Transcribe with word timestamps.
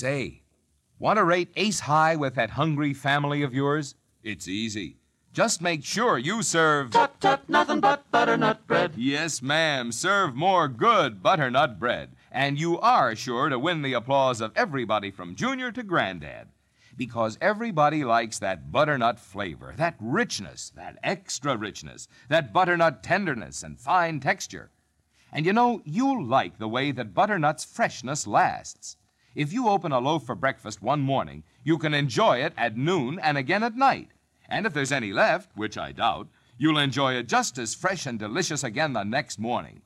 Say, 0.00 0.44
want 0.98 1.18
to 1.18 1.24
rate 1.24 1.50
ace 1.56 1.80
high 1.80 2.16
with 2.16 2.34
that 2.36 2.52
hungry 2.52 2.94
family 2.94 3.42
of 3.42 3.52
yours? 3.52 3.96
It's 4.22 4.48
easy. 4.48 4.96
Just 5.34 5.60
make 5.60 5.84
sure 5.84 6.16
you 6.16 6.42
serve. 6.42 6.92
Tut 6.92 7.20
tut, 7.20 7.46
nothing 7.50 7.80
but 7.80 8.10
butternut 8.10 8.66
bread. 8.66 8.94
Yes, 8.96 9.42
ma'am, 9.42 9.92
serve 9.92 10.34
more 10.34 10.68
good 10.68 11.22
butternut 11.22 11.78
bread. 11.78 12.16
And 12.32 12.58
you 12.58 12.80
are 12.80 13.14
sure 13.14 13.50
to 13.50 13.58
win 13.58 13.82
the 13.82 13.92
applause 13.92 14.40
of 14.40 14.52
everybody 14.56 15.10
from 15.10 15.34
Junior 15.34 15.70
to 15.70 15.82
Granddad. 15.82 16.48
Because 16.96 17.36
everybody 17.42 18.02
likes 18.02 18.38
that 18.38 18.72
butternut 18.72 19.20
flavor, 19.20 19.74
that 19.76 19.96
richness, 20.00 20.72
that 20.76 20.98
extra 21.02 21.58
richness, 21.58 22.08
that 22.30 22.54
butternut 22.54 23.02
tenderness 23.02 23.62
and 23.62 23.78
fine 23.78 24.18
texture. 24.18 24.70
And 25.30 25.44
you 25.44 25.52
know, 25.52 25.82
you'll 25.84 26.24
like 26.24 26.58
the 26.58 26.68
way 26.68 26.90
that 26.90 27.12
butternut's 27.12 27.66
freshness 27.66 28.26
lasts. 28.26 28.96
If 29.34 29.52
you 29.52 29.68
open 29.68 29.92
a 29.92 30.00
loaf 30.00 30.26
for 30.26 30.34
breakfast 30.34 30.82
one 30.82 31.00
morning, 31.00 31.44
you 31.62 31.78
can 31.78 31.94
enjoy 31.94 32.38
it 32.38 32.52
at 32.56 32.76
noon 32.76 33.20
and 33.20 33.38
again 33.38 33.62
at 33.62 33.76
night. 33.76 34.08
And 34.48 34.66
if 34.66 34.72
there's 34.72 34.90
any 34.90 35.12
left, 35.12 35.56
which 35.56 35.78
I 35.78 35.92
doubt, 35.92 36.28
you'll 36.58 36.78
enjoy 36.78 37.14
it 37.14 37.28
just 37.28 37.56
as 37.56 37.74
fresh 37.74 38.06
and 38.06 38.18
delicious 38.18 38.64
again 38.64 38.92
the 38.92 39.04
next 39.04 39.38
morning. 39.38 39.82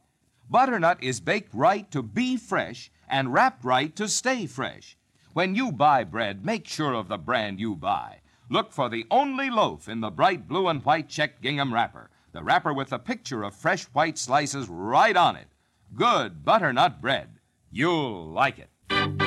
Butternut 0.49 1.03
is 1.03 1.21
baked 1.21 1.53
right 1.53 1.91
to 1.91 2.03
be 2.03 2.39
fresh 2.39 2.91
and 3.09 3.35
wrapped 3.35 3.65
right 3.65 3.95
to 3.97 4.09
stay 4.09 4.47
fresh. 4.47 4.97
When 5.35 5.55
you 5.55 5.73
buy 5.73 6.05
bread, 6.05 6.45
make 6.45 6.67
sure 6.67 6.95
of 6.95 7.09
the 7.09 7.19
brand 7.19 7.61
you 7.61 7.75
buy. 7.75 8.21
Look 8.49 8.73
for 8.73 8.89
the 8.89 9.07
only 9.11 9.51
loaf 9.51 9.89
in 9.89 10.01
the 10.01 10.11
bright 10.11 10.49
blue 10.49 10.69
and 10.69 10.83
white 10.85 11.09
checked 11.09 11.43
gingham 11.43 11.75
wrapper, 11.75 12.11
the 12.33 12.43
wrapper 12.43 12.73
with 12.73 12.93
a 12.93 12.99
picture 12.99 13.43
of 13.43 13.55
fresh 13.55 13.85
white 13.87 14.17
slices 14.17 14.69
right 14.69 15.17
on 15.17 15.37
it. 15.37 15.49
Good 15.95 16.45
butternut 16.45 17.03
bread. 17.03 17.41
You'll 17.71 18.31
like 18.31 18.59
it. 18.59 19.24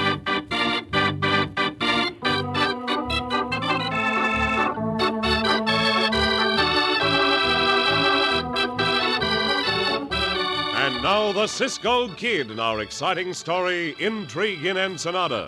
Now 11.08 11.32
the 11.32 11.48
Cisco 11.48 12.10
Kid 12.16 12.52
in 12.52 12.60
our 12.60 12.82
exciting 12.82 13.34
story, 13.34 13.96
Intrigue 13.98 14.66
in 14.66 14.76
Ensenada. 14.76 15.48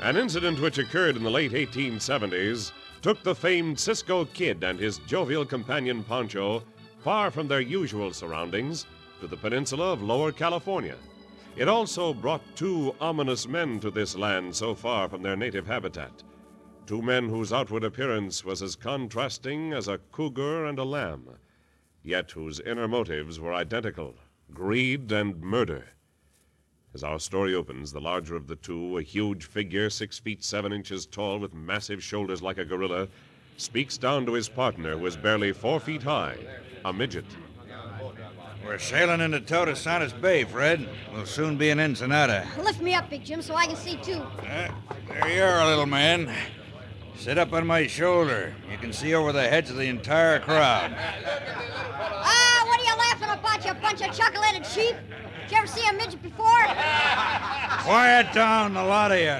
An 0.00 0.16
incident 0.16 0.60
which 0.60 0.78
occurred 0.78 1.16
in 1.16 1.24
the 1.24 1.30
late 1.30 1.50
1870s 1.50 2.70
took 3.02 3.20
the 3.24 3.34
famed 3.34 3.76
Cisco 3.76 4.24
Kid 4.26 4.62
and 4.62 4.78
his 4.78 4.98
jovial 4.98 5.44
companion 5.44 6.04
Pancho 6.04 6.62
far 7.00 7.28
from 7.28 7.48
their 7.48 7.60
usual 7.60 8.12
surroundings 8.12 8.86
to 9.20 9.26
the 9.26 9.36
peninsula 9.36 9.92
of 9.92 10.00
Lower 10.00 10.30
California. 10.30 10.96
It 11.56 11.66
also 11.66 12.14
brought 12.14 12.54
two 12.54 12.94
ominous 13.00 13.48
men 13.48 13.80
to 13.80 13.90
this 13.90 14.14
land 14.14 14.54
so 14.54 14.76
far 14.76 15.08
from 15.08 15.22
their 15.22 15.34
native 15.34 15.66
habitat. 15.66 16.22
Two 16.86 17.02
men 17.02 17.28
whose 17.28 17.52
outward 17.52 17.82
appearance 17.82 18.44
was 18.44 18.62
as 18.62 18.76
contrasting 18.76 19.72
as 19.72 19.88
a 19.88 19.98
cougar 20.12 20.66
and 20.66 20.78
a 20.78 20.84
lamb, 20.84 21.26
yet 22.02 22.30
whose 22.30 22.60
inner 22.60 22.88
motives 22.88 23.38
were 23.38 23.52
identical 23.52 24.14
greed 24.52 25.10
and 25.12 25.40
murder. 25.40 25.84
As 26.92 27.04
our 27.04 27.20
story 27.20 27.54
opens, 27.54 27.92
the 27.92 28.00
larger 28.00 28.34
of 28.34 28.48
the 28.48 28.56
two, 28.56 28.98
a 28.98 29.02
huge 29.02 29.44
figure, 29.44 29.88
six 29.90 30.18
feet 30.18 30.42
seven 30.42 30.72
inches 30.72 31.06
tall, 31.06 31.38
with 31.38 31.54
massive 31.54 32.02
shoulders 32.02 32.42
like 32.42 32.58
a 32.58 32.64
gorilla, 32.64 33.06
speaks 33.56 33.96
down 33.96 34.26
to 34.26 34.32
his 34.32 34.48
partner, 34.48 34.98
who 34.98 35.06
is 35.06 35.16
barely 35.16 35.52
four 35.52 35.78
feet 35.78 36.02
high, 36.02 36.36
a 36.84 36.92
midget. 36.92 37.26
We're 38.64 38.78
sailing 38.78 39.20
into 39.20 39.40
Todos 39.40 39.80
Santos 39.80 40.12
Bay, 40.12 40.44
Fred. 40.44 40.88
We'll 41.12 41.26
soon 41.26 41.56
be 41.56 41.70
in 41.70 41.80
Ensenada. 41.80 42.46
Lift 42.62 42.80
me 42.80 42.94
up, 42.94 43.08
Big 43.08 43.24
Jim, 43.24 43.40
so 43.40 43.54
I 43.54 43.66
can 43.66 43.76
see 43.76 43.96
too. 43.96 44.22
Uh, 44.46 44.70
there 45.08 45.28
you 45.28 45.42
are, 45.42 45.66
little 45.66 45.86
man. 45.86 46.32
Sit 47.16 47.38
up 47.38 47.52
on 47.52 47.66
my 47.66 47.86
shoulder. 47.86 48.54
You 48.70 48.78
can 48.78 48.92
see 48.92 49.14
over 49.14 49.32
the 49.32 49.48
heads 49.48 49.70
of 49.70 49.76
the 49.76 49.86
entire 49.86 50.40
crowd. 50.40 50.94
Ah, 50.96 52.64
what 52.66 52.80
are 52.80 52.84
you 52.84 52.96
laughing 52.96 53.28
about, 53.28 53.64
you 53.64 53.74
bunch 53.90 54.08
of 54.08 54.16
chuckle-headed 54.16 54.64
sheep? 54.66 54.94
Did 55.42 55.50
you 55.50 55.56
ever 55.58 55.66
see 55.66 55.86
a 55.88 55.92
midget 55.92 56.22
before? 56.22 56.46
Quiet 57.82 58.32
down, 58.32 58.74
the 58.74 58.82
lot 58.84 59.10
of 59.10 59.18
you. 59.18 59.38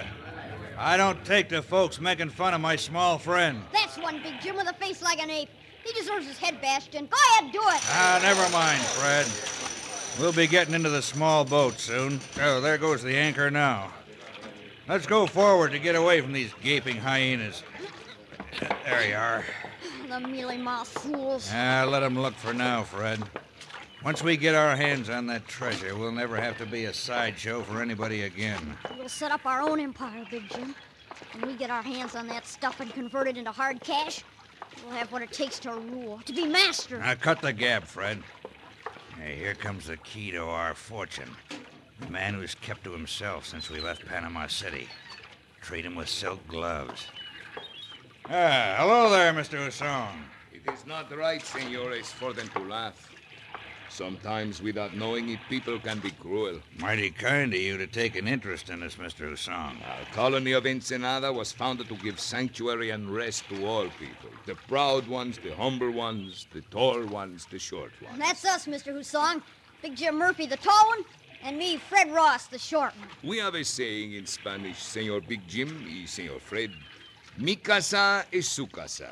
I 0.77 0.97
don't 0.97 1.25
take 1.25 1.49
to 1.50 1.62
folks 1.62 2.00
making 2.00 2.31
fun 2.31 2.55
of 2.55 2.61
my 2.61 2.75
small 2.75 3.19
friend. 3.19 3.62
That's 3.72 3.97
one 3.99 4.21
Big 4.22 4.41
Jim 4.41 4.56
with 4.56 4.69
a 4.69 4.72
face 4.72 5.03
like 5.03 5.22
an 5.22 5.31
ape. 5.31 5.50
He 5.84 5.93
deserves 5.93 6.27
his 6.27 6.37
head 6.37 6.61
bashed 6.61 6.94
in. 6.94 7.06
Go 7.06 7.16
ahead, 7.33 7.53
do 7.53 7.61
it. 7.61 7.81
Ah, 7.91 8.19
never 8.22 8.50
mind, 8.53 8.81
Fred. 8.81 9.27
We'll 10.21 10.33
be 10.33 10.49
getting 10.49 10.75
into 10.75 10.91
the 10.91 11.03
small 11.03 11.44
boat 11.44 11.78
soon. 11.78 12.19
Oh, 12.41 12.61
there 12.61 12.77
goes 12.77 13.03
the 13.03 13.17
anchor 13.17 13.50
now. 13.50 13.93
Let's 14.88 15.06
go 15.06 15.27
forward 15.27 15.71
to 15.72 15.78
get 15.78 15.94
away 15.94 16.21
from 16.21 16.32
these 16.32 16.53
gaping 16.61 16.97
hyenas. 16.97 17.62
There 18.84 19.09
you 19.09 19.15
are. 19.15 19.44
The 20.09 20.27
mealy-mouthed 20.27 20.88
fools. 20.88 21.49
Ah, 21.55 21.87
let 21.88 22.03
'em 22.03 22.19
look 22.19 22.34
for 22.34 22.53
now, 22.53 22.82
Fred. 22.82 23.22
Once 24.03 24.22
we 24.22 24.34
get 24.34 24.55
our 24.55 24.75
hands 24.75 25.11
on 25.11 25.27
that 25.27 25.47
treasure, 25.47 25.94
we'll 25.94 26.11
never 26.11 26.41
have 26.41 26.56
to 26.56 26.65
be 26.65 26.87
a 26.87 26.93
sideshow 26.93 27.61
for 27.61 27.83
anybody 27.83 28.22
again. 28.22 28.77
We'll 28.97 29.11
set 29.11 29.31
up 29.31 29.44
our 29.44 29.61
own 29.61 29.78
empire, 29.78 30.25
Big 30.31 30.49
Jim. 30.49 30.75
When 31.34 31.47
we 31.47 31.55
get 31.55 31.71
our 31.71 31.83
hands 31.83 32.16
on 32.16 32.27
that 32.28 32.47
stuff 32.47 32.81
and 32.81 32.91
convert 32.94 33.28
it 33.28 33.37
into 33.37 33.53
hard 33.53 33.83
cash, 33.83 34.25
we'll 34.83 34.97
have 34.97 35.12
what 35.12 35.21
it 35.21 35.33
takes 35.33 35.59
to 35.61 35.72
rule, 35.72 36.19
to 36.25 36.33
be 36.33 36.47
master. 36.47 36.99
Now 36.99 37.15
cut 37.15 37.43
the 37.43 37.53
gap, 37.53 37.84
Fred. 37.84 38.22
Hey, 39.19 39.37
here 39.37 39.55
comes 39.55 39.87
the 39.87 39.99
key 39.99 40.31
to 40.31 40.44
our 40.44 40.75
fortune. 40.75 41.31
The 42.00 42.11
man 42.11 42.32
who's 42.32 42.55
kept 42.55 42.84
to 42.84 42.93
himself 42.93 43.44
since 43.44 43.69
we 43.69 43.81
left 43.81 44.06
Panama 44.06 44.47
City. 44.47 44.88
Treat 45.61 45.84
him 45.84 45.94
with 45.94 46.09
silk 46.09 46.41
gloves. 46.49 47.06
Ah, 48.25 48.77
hello 48.78 49.11
there, 49.11 49.34
Mr. 49.34 49.59
Usong. 49.59 50.15
It 50.55 50.62
is 50.72 50.87
not 50.87 51.15
right, 51.15 51.44
senores, 51.44 52.11
for 52.11 52.32
them 52.32 52.49
to 52.49 52.61
laugh. 52.61 53.11
Sometimes, 53.91 54.62
without 54.62 54.95
knowing 54.95 55.28
it, 55.31 55.41
people 55.49 55.78
can 55.81 55.99
be 55.99 56.12
cruel. 56.12 56.61
Mighty 56.78 57.11
kind 57.11 57.53
of 57.53 57.61
you 57.61 57.77
to 57.77 57.87
take 57.87 58.17
an 58.17 58.28
interest 58.28 58.71
in 58.71 58.83
us, 58.83 58.95
Mr. 58.95 59.31
Usong. 59.31 59.77
Our 59.84 60.05
colony 60.12 60.53
of 60.53 60.65
Ensenada 60.65 61.33
was 61.33 61.51
founded 61.51 61.89
to 61.89 61.97
give 61.97 62.21
sanctuary 62.21 62.91
and 62.91 63.11
rest 63.11 63.49
to 63.49 63.67
all 63.67 63.89
people 63.99 64.31
the 64.47 64.55
proud 64.69 65.06
ones, 65.06 65.39
the 65.39 65.55
humble 65.55 65.91
ones, 65.91 66.47
the 66.53 66.61
tall 66.62 67.05
ones, 67.06 67.47
the 67.50 67.59
short 67.59 67.93
ones. 68.03 68.19
That's 68.19 68.45
us, 68.45 68.67
Mr. 68.67 68.95
Husong. 68.95 69.43
Big 69.83 69.97
Jim 69.97 70.17
Murphy, 70.17 70.47
the 70.47 70.56
tall 70.56 70.89
one, 70.89 71.05
and 71.43 71.56
me, 71.56 71.77
Fred 71.77 72.11
Ross, 72.12 72.47
the 72.47 72.59
short 72.59 72.93
one. 72.99 73.09
We 73.23 73.39
have 73.39 73.55
a 73.55 73.64
saying 73.64 74.12
in 74.14 74.26
Spanish, 74.26 74.79
Senor 74.79 75.20
Big 75.20 75.47
Jim 75.49 75.85
y 75.87 76.05
Senor 76.06 76.38
Fred. 76.38 76.70
Mi 77.38 77.56
casa 77.56 78.26
es 78.32 78.49
su 78.49 78.67
casa. 78.67 79.11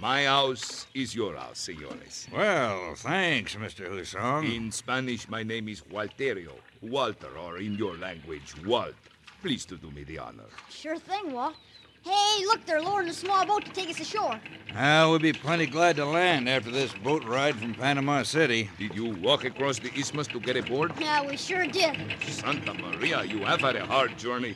My 0.00 0.24
house 0.26 0.86
is 0.92 1.14
your 1.14 1.36
house, 1.36 1.58
senores. 1.60 2.26
Well, 2.32 2.94
thanks, 2.96 3.54
Mr. 3.54 3.88
Husong. 3.88 4.54
In 4.54 4.72
Spanish, 4.72 5.28
my 5.28 5.42
name 5.42 5.68
is 5.68 5.82
Walterio. 5.82 6.52
Walter, 6.82 7.28
or 7.38 7.58
in 7.58 7.74
your 7.74 7.96
language, 7.96 8.54
Walt. 8.66 8.94
Please 9.40 9.64
to 9.66 9.76
do 9.76 9.90
me 9.90 10.04
the 10.04 10.18
honor. 10.18 10.44
Sure 10.68 10.98
thing, 10.98 11.32
Walt. 11.32 11.54
Hey, 12.02 12.44
look, 12.44 12.66
they're 12.66 12.82
lowering 12.82 13.08
a 13.08 13.14
small 13.14 13.46
boat 13.46 13.64
to 13.64 13.70
take 13.72 13.88
us 13.88 13.98
ashore. 13.98 14.38
Ah, 14.74 15.08
we'll 15.08 15.18
be 15.18 15.32
plenty 15.32 15.64
glad 15.64 15.96
to 15.96 16.04
land 16.04 16.50
after 16.50 16.70
this 16.70 16.92
boat 16.92 17.24
ride 17.24 17.56
from 17.56 17.72
Panama 17.74 18.24
City. 18.24 18.68
Did 18.78 18.94
you 18.94 19.14
walk 19.22 19.44
across 19.44 19.78
the 19.78 19.90
isthmus 19.98 20.26
to 20.28 20.40
get 20.40 20.56
aboard? 20.56 20.92
Yeah, 21.00 21.26
we 21.26 21.38
sure 21.38 21.66
did. 21.66 21.96
Santa 22.28 22.74
Maria, 22.74 23.24
you 23.24 23.38
have 23.44 23.62
had 23.62 23.76
a 23.76 23.86
hard 23.86 24.18
journey. 24.18 24.54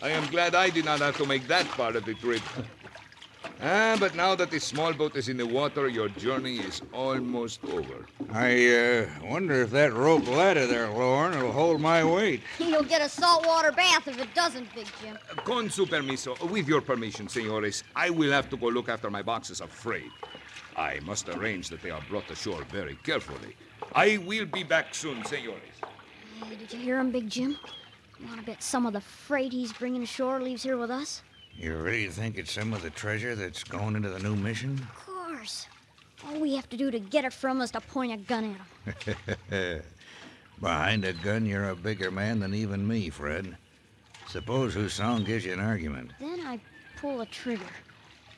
I 0.00 0.10
am 0.10 0.30
glad 0.30 0.54
I 0.54 0.70
did 0.70 0.84
not 0.84 1.00
have 1.00 1.16
to 1.16 1.26
make 1.26 1.48
that 1.48 1.66
part 1.68 1.96
of 1.96 2.04
the 2.04 2.14
trip. 2.14 2.42
Ah, 3.62 3.96
but 3.98 4.14
now 4.14 4.34
that 4.34 4.50
the 4.50 4.60
small 4.60 4.92
boat 4.92 5.16
is 5.16 5.28
in 5.30 5.38
the 5.38 5.46
water, 5.46 5.88
your 5.88 6.08
journey 6.10 6.56
is 6.56 6.82
almost 6.92 7.64
over. 7.64 8.06
I 8.30 8.68
uh, 8.68 9.06
wonder 9.24 9.62
if 9.62 9.70
that 9.70 9.94
rope 9.94 10.28
ladder 10.28 10.66
there, 10.66 10.88
Lorne, 10.90 11.40
will 11.42 11.52
hold 11.52 11.80
my 11.80 12.04
weight. 12.04 12.42
You'll 12.58 12.82
get 12.82 13.00
a 13.00 13.08
saltwater 13.08 13.72
bath 13.72 14.08
if 14.08 14.20
it 14.20 14.34
doesn't, 14.34 14.74
Big 14.74 14.86
Jim. 15.00 15.16
Con 15.44 15.70
su 15.70 15.86
permiso, 15.86 16.36
with 16.50 16.68
your 16.68 16.82
permission, 16.82 17.28
senores, 17.28 17.82
I 17.94 18.10
will 18.10 18.30
have 18.30 18.50
to 18.50 18.56
go 18.58 18.66
look 18.66 18.90
after 18.90 19.08
my 19.08 19.22
boxes 19.22 19.62
of 19.62 19.70
freight. 19.70 20.12
I 20.76 21.00
must 21.06 21.28
arrange 21.30 21.70
that 21.70 21.80
they 21.80 21.90
are 21.90 22.02
brought 22.10 22.30
ashore 22.30 22.62
very 22.70 22.96
carefully. 23.04 23.56
I 23.94 24.18
will 24.18 24.44
be 24.44 24.64
back 24.64 24.94
soon, 24.94 25.24
senores. 25.24 25.62
Hey, 26.44 26.56
did 26.56 26.72
you 26.74 26.78
hear 26.78 26.98
him, 26.98 27.10
Big 27.10 27.30
Jim? 27.30 27.56
You 28.20 28.26
want 28.26 28.40
to 28.40 28.46
bet 28.46 28.62
some 28.62 28.84
of 28.84 28.92
the 28.92 29.00
freight 29.00 29.52
he's 29.52 29.72
bringing 29.72 30.02
ashore 30.02 30.42
leaves 30.42 30.62
here 30.62 30.76
with 30.76 30.90
us? 30.90 31.22
You 31.58 31.76
really 31.76 32.08
think 32.08 32.36
it's 32.36 32.52
some 32.52 32.72
of 32.72 32.82
the 32.82 32.90
treasure 32.90 33.34
that's 33.34 33.64
going 33.64 33.96
into 33.96 34.10
the 34.10 34.18
new 34.18 34.36
mission? 34.36 34.74
Of 34.74 35.06
course. 35.06 35.66
All 36.26 36.38
we 36.40 36.54
have 36.54 36.68
to 36.70 36.76
do 36.76 36.90
to 36.90 36.98
get 36.98 37.24
it 37.24 37.32
from 37.32 37.60
is 37.60 37.70
to 37.72 37.80
point 37.80 38.12
a 38.12 38.16
gun 38.16 38.56
at 38.86 39.20
him. 39.46 39.82
Behind 40.60 41.04
a 41.04 41.12
gun, 41.12 41.46
you're 41.46 41.70
a 41.70 41.76
bigger 41.76 42.10
man 42.10 42.40
than 42.40 42.54
even 42.54 42.86
me, 42.86 43.10
Fred. 43.10 43.56
Suppose 44.28 44.74
Husong 44.74 45.24
gives 45.24 45.44
you 45.44 45.52
an 45.52 45.60
argument. 45.60 46.12
Then 46.18 46.40
I 46.40 46.60
pull 47.00 47.18
the 47.18 47.26
trigger, 47.26 47.62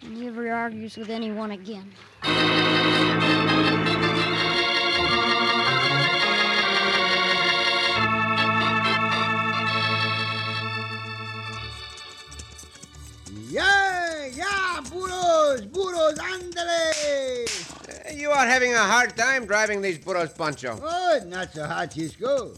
and 0.02 0.16
he 0.16 0.24
never 0.24 0.52
argues 0.52 0.96
with 0.96 1.10
anyone 1.10 1.52
again. 1.52 1.92
You 18.28 18.34
are 18.34 18.46
having 18.46 18.74
a 18.74 18.84
hard 18.84 19.16
time 19.16 19.46
driving 19.46 19.80
these 19.80 19.96
burros, 19.96 20.34
Pancho. 20.34 20.78
Oh, 20.82 21.20
not 21.28 21.50
so 21.50 21.64
hard, 21.64 21.90
Cisco. 21.90 22.52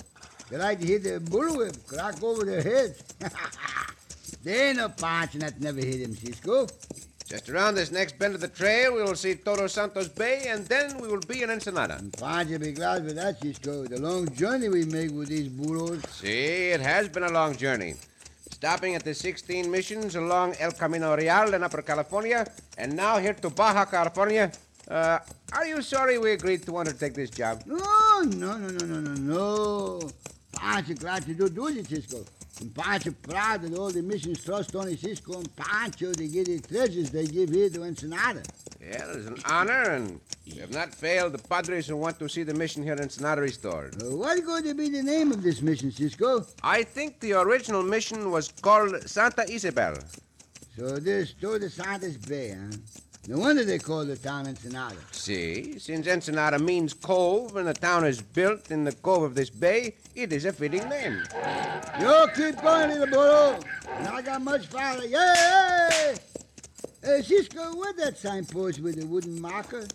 They 0.51 0.57
like 0.57 0.81
to 0.81 0.85
hit 0.85 1.05
the 1.05 1.21
bullwhip, 1.21 1.87
crack 1.87 2.21
over 2.25 2.45
their 2.45 2.61
heads. 2.61 3.05
ain't 4.45 4.79
no 4.79 4.89
punch 4.89 5.35
that 5.35 5.61
never 5.61 5.79
hit 5.79 6.01
him, 6.01 6.17
Cisco. 6.17 6.67
Just 7.25 7.49
around 7.49 7.77
this 7.77 7.93
next 7.93 8.19
bend 8.19 8.35
of 8.35 8.41
the 8.41 8.49
trail, 8.49 8.97
we 8.97 9.05
will 9.05 9.15
see 9.15 9.37
Todos 9.37 9.75
Santos 9.75 10.09
Bay, 10.09 10.47
and 10.49 10.67
then 10.67 10.99
we 11.01 11.07
will 11.07 11.21
be 11.21 11.45
in 11.45 11.51
Ensenada. 11.51 12.03
Punch 12.19 12.51
will 12.51 12.59
be 12.59 12.73
glad 12.73 13.07
for 13.07 13.13
that, 13.13 13.41
Cisco. 13.41 13.85
The 13.85 14.01
long 14.01 14.29
journey 14.35 14.69
we 14.69 14.85
make 14.87 15.13
with 15.13 15.29
these 15.29 15.47
burros. 15.47 16.03
See, 16.11 16.71
it 16.75 16.81
has 16.81 17.09
been 17.09 17.23
a 17.23 17.31
long 17.31 17.57
journey. 17.57 17.95
Stopping 18.51 18.97
at 18.97 19.05
the 19.05 19.15
16 19.15 19.71
missions 19.71 20.17
along 20.17 20.57
El 20.59 20.73
Camino 20.73 21.17
Real 21.17 21.55
in 21.55 21.63
Upper 21.63 21.83
California, 21.83 22.45
and 22.77 22.97
now 22.97 23.19
here 23.19 23.35
to 23.35 23.51
Baja 23.51 23.85
California. 23.85 24.51
Uh, 24.91 25.21
are 25.53 25.67
you 25.67 25.81
sorry 25.83 26.19
we 26.19 26.33
agreed 26.33 26.65
to 26.67 26.77
undertake 26.77 27.15
this 27.15 27.31
job? 27.31 27.63
No, 27.65 27.77
no, 28.23 28.59
no, 28.59 28.69
no, 28.69 28.85
no, 28.87 29.01
no, 29.01 29.15
no. 29.15 30.11
Pancho 30.53 30.95
glad 30.95 31.25
to 31.27 31.33
do 31.33 31.49
duty, 31.49 31.85
Cisco. 31.85 32.25
And 32.61 32.75
Pancho 32.75 33.13
proud 33.23 33.63
that 33.63 33.79
all 33.79 33.91
the 33.91 34.03
missions 34.03 34.45
trust 34.45 34.75
only 34.75 34.97
Cisco 34.97 35.39
and 35.39 35.57
Pancho 35.57 36.13
to 36.13 36.27
get 36.27 36.47
the 36.47 36.59
treasures 36.59 37.11
they 37.11 37.27
give 37.27 37.51
here 37.51 37.71
to 37.71 37.85
Ensenada. 37.85 38.43
Yeah, 38.81 39.11
it 39.11 39.17
is 39.17 39.27
an 39.27 39.37
honor, 39.45 39.83
and 39.93 40.21
we 40.45 40.59
have 40.59 40.73
not 40.73 40.93
failed 40.93 41.35
the 41.35 41.39
padres 41.49 41.87
who 41.87 41.97
want 41.97 42.19
to 42.19 42.29
see 42.29 42.43
the 42.43 42.55
mission 42.55 42.83
here 42.83 42.95
in 42.95 43.01
Ensenada 43.01 43.43
restored. 43.43 44.03
Uh, 44.03 44.17
what's 44.17 44.41
going 44.41 44.65
to 44.65 44.75
be 44.75 44.89
the 44.89 45.05
name 45.05 45.31
of 45.31 45.41
this 45.43 45.63
mission, 45.63 45.93
Cisco? 45.93 46.45
I 46.65 46.83
think 46.83 47.21
the 47.21 47.35
original 47.35 47.85
mission 47.85 48.33
was 48.33 48.49
called 48.61 49.09
Santa 49.09 49.49
Isabel. 49.49 49.99
So 50.77 50.97
this 50.97 51.33
Todos 51.41 51.75
Santos 51.75 52.17
Bay, 52.17 52.57
huh? 52.59 52.77
No 53.29 53.39
wonder 53.39 53.65
they 53.65 53.79
call 53.79 54.05
the 54.05 54.17
town 54.17 54.47
Ensenada. 54.47 54.97
See, 55.13 55.79
since 55.79 56.09
Ensenada 56.09 56.59
means 56.59 56.95
cove, 56.95 57.55
and 57.57 57.69
the 57.69 57.75
town 57.75 58.07
is 58.07 58.23
built 58.23 58.71
in 58.71 58.85
the 58.85 58.93
cove 58.93 59.23
of 59.23 59.35
this 59.35 59.51
bay, 59.51 59.95
it 60.15 60.33
is 60.33 60.47
a 60.47 60.53
fitting 60.53 60.89
name. 60.89 61.23
You 62.01 62.27
keep 62.35 62.61
going, 62.63 62.91
little 62.91 63.07
burro. 63.07 63.61
And 63.89 64.09
I 64.09 64.23
got 64.23 64.43
much 64.43 64.67
farther. 64.67 65.07
Yay! 65.07 66.15
Hey, 67.03 67.23
Cisco, 67.23 67.77
what's 67.77 68.03
that 68.03 68.17
signpost 68.17 68.81
with 68.81 68.97
the 68.97 69.07
wooden 69.07 69.41
marker? 69.41 69.87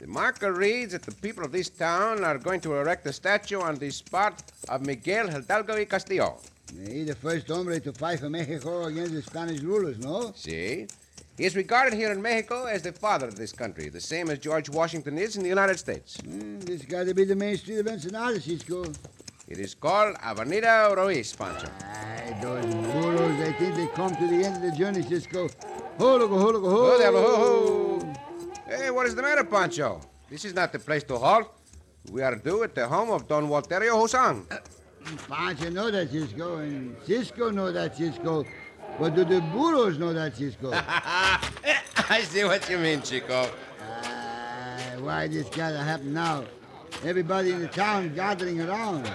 The 0.00 0.06
marker 0.06 0.52
reads 0.52 0.92
that 0.92 1.02
the 1.02 1.12
people 1.12 1.44
of 1.44 1.50
this 1.50 1.68
town 1.68 2.22
are 2.22 2.38
going 2.38 2.60
to 2.60 2.74
erect 2.74 3.04
a 3.06 3.12
statue 3.12 3.60
on 3.60 3.74
the 3.74 3.90
spot 3.90 4.40
of 4.68 4.86
Miguel 4.86 5.28
Hidalgo 5.28 5.74
y 5.74 5.84
Castillo. 5.84 6.38
He 6.86 7.02
the 7.02 7.16
first 7.16 7.48
hombre 7.48 7.80
to 7.80 7.92
fight 7.92 8.20
for 8.20 8.30
Mexico 8.30 8.84
against 8.84 9.14
the 9.14 9.22
Spanish 9.22 9.60
rulers, 9.60 9.98
no? 9.98 10.32
See? 10.36 10.86
He 11.38 11.44
is 11.44 11.54
regarded 11.54 11.94
here 11.94 12.10
in 12.10 12.20
Mexico 12.20 12.64
as 12.64 12.82
the 12.82 12.90
father 12.90 13.28
of 13.28 13.36
this 13.36 13.52
country, 13.52 13.88
the 13.88 14.00
same 14.00 14.28
as 14.28 14.40
George 14.40 14.68
Washington 14.68 15.16
is 15.18 15.36
in 15.36 15.44
the 15.44 15.48
United 15.48 15.78
States. 15.78 16.16
Mm, 16.16 16.64
this 16.64 16.82
got 16.82 17.06
to 17.06 17.14
be 17.14 17.22
the 17.22 17.36
main 17.36 17.56
street 17.56 17.78
of 17.78 17.86
Ensenada, 17.86 18.40
Cisco. 18.40 18.82
It 19.46 19.58
is 19.58 19.72
called 19.72 20.16
Avenida 20.20 20.92
Ruiz, 20.96 21.32
Pancho. 21.32 21.68
Aye, 21.80 22.36
those 22.42 22.74
burros, 22.74 23.40
I 23.40 23.52
think 23.52 23.76
they 23.76 23.86
come 23.86 24.16
to 24.16 24.26
the 24.26 24.44
end 24.44 24.56
of 24.56 24.62
the 24.62 24.76
journey, 24.76 25.02
Cisco. 25.02 25.48
Ho, 25.98 26.16
look, 26.16 26.28
ho, 26.28 26.50
look, 26.50 26.64
ho. 26.64 26.94
Oh, 26.94 26.98
diablo, 26.98 27.22
ho, 27.22 27.36
ho. 27.36 28.14
Hey, 28.66 28.90
what 28.90 29.06
is 29.06 29.14
the 29.14 29.22
matter, 29.22 29.44
Pancho? 29.44 30.00
This 30.28 30.44
is 30.44 30.54
not 30.54 30.72
the 30.72 30.80
place 30.80 31.04
to 31.04 31.18
halt. 31.18 31.52
We 32.10 32.20
are 32.22 32.34
due 32.34 32.64
at 32.64 32.74
the 32.74 32.88
home 32.88 33.10
of 33.10 33.28
Don 33.28 33.48
Walterio 33.48 33.92
Hosang. 33.92 34.44
Pancho 35.28 35.70
know 35.70 35.88
that, 35.92 36.10
Cisco, 36.10 36.56
and 36.56 36.96
Cisco 37.06 37.50
know 37.50 37.70
that, 37.70 37.96
Cisco. 37.96 38.44
But 38.98 39.14
do 39.14 39.24
the 39.24 39.40
burros 39.40 39.96
know 39.96 40.12
that, 40.12 40.36
Cisco? 40.36 40.72
I 40.74 42.22
see 42.24 42.44
what 42.44 42.68
you 42.68 42.78
mean, 42.78 43.00
Chico. 43.02 43.48
Aye, 43.80 44.96
why 44.98 45.28
this 45.28 45.48
got 45.50 45.70
to 45.70 45.78
happen 45.78 46.12
now? 46.12 46.44
Everybody 47.04 47.52
in 47.52 47.60
the 47.60 47.68
town 47.68 48.12
gathering 48.14 48.60
around. 48.60 49.06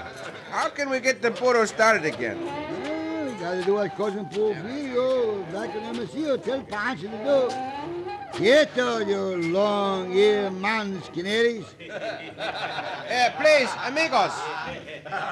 How 0.51 0.69
can 0.69 0.89
we 0.89 1.01
get 1.01 1.21
the 1.21 1.31
burro 1.31 1.65
started 1.65 2.05
again? 2.05 2.39
Well, 2.45 3.25
we 3.25 3.31
got 3.33 3.51
to 3.55 3.63
do 3.63 3.73
what 3.73 3.93
Cousin 3.97 4.25
Porfirio 4.27 5.51
back 5.51 5.75
in 5.75 5.83
Hermosillo 5.83 6.37
tell 6.37 6.61
Pancho 6.61 7.09
to 7.09 7.17
do. 7.17 8.37
Quieto, 8.37 8.99
you 8.99 9.51
long-eared 9.51 10.53
canaries. 11.13 11.65
Eh, 13.05 13.29
please, 13.31 13.69
amigos. 13.85 14.31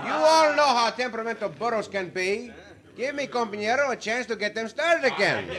You 0.06 0.12
all 0.12 0.56
know 0.56 0.68
how 0.68 0.92
temperamental 0.92 1.50
burros 1.50 1.88
can 1.88 2.09
be. 2.09 2.51
Give 3.01 3.15
me, 3.15 3.25
compañero, 3.25 3.89
a 3.89 3.95
chance 3.95 4.27
to 4.27 4.36
get 4.36 4.53
them 4.53 4.68
started 4.68 5.12
again. 5.12 5.50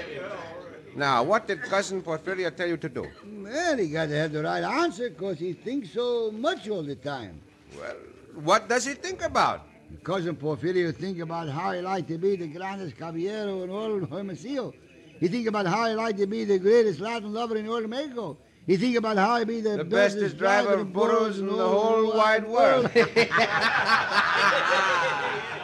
Now, 0.95 1.25
what 1.25 1.49
did 1.49 1.61
Cousin 1.63 2.01
Porfirio 2.01 2.55
tell 2.55 2.69
you 2.69 2.77
to 2.77 2.89
do? 2.89 3.09
Well, 3.27 3.79
he 3.79 3.89
got 3.89 4.11
to 4.11 4.17
have 4.17 4.31
the 4.31 4.45
right 4.45 4.63
answer 4.63 5.11
because 5.11 5.41
he 5.41 5.53
thinks 5.53 5.91
so 5.91 6.31
much 6.31 6.69
all 6.69 6.85
the 6.85 6.95
time. 6.95 7.41
Well, 7.77 7.97
what 8.45 8.69
does 8.69 8.85
he 8.85 8.95
think 8.95 9.23
about? 9.23 9.67
Cousin 10.05 10.37
Porfirio 10.37 10.95
think 10.95 11.19
about 11.19 11.49
how 11.49 11.73
he 11.73 11.81
like 11.81 12.07
to 12.07 12.17
be 12.17 12.37
the 12.37 12.47
grandest 12.47 12.97
caballero 12.97 13.65
in 13.65 13.71
all 13.71 13.99
Hermosillo. 14.07 14.73
He 15.19 15.27
think 15.27 15.49
about 15.49 15.67
how 15.67 15.89
he 15.89 15.95
like 15.95 16.17
to 16.19 16.29
be 16.29 16.45
the 16.45 16.61
greatest 16.61 17.01
Latin 17.01 17.33
lover 17.33 17.57
in 17.57 17.69
all 17.69 17.83
Mexico. 17.89 18.37
He 18.69 18.77
think 18.77 18.97
about 18.97 19.17
how 19.17 19.41
he 19.41 19.45
be 19.45 19.61
the, 19.61 19.79
The 19.79 19.85
bestest 19.85 20.39
driver 20.39 20.75
of 20.75 20.93
burros 20.93 21.41
in 21.41 21.49
the 21.49 21.69
whole 21.69 22.17
wide 22.17 22.47
world. 22.47 22.89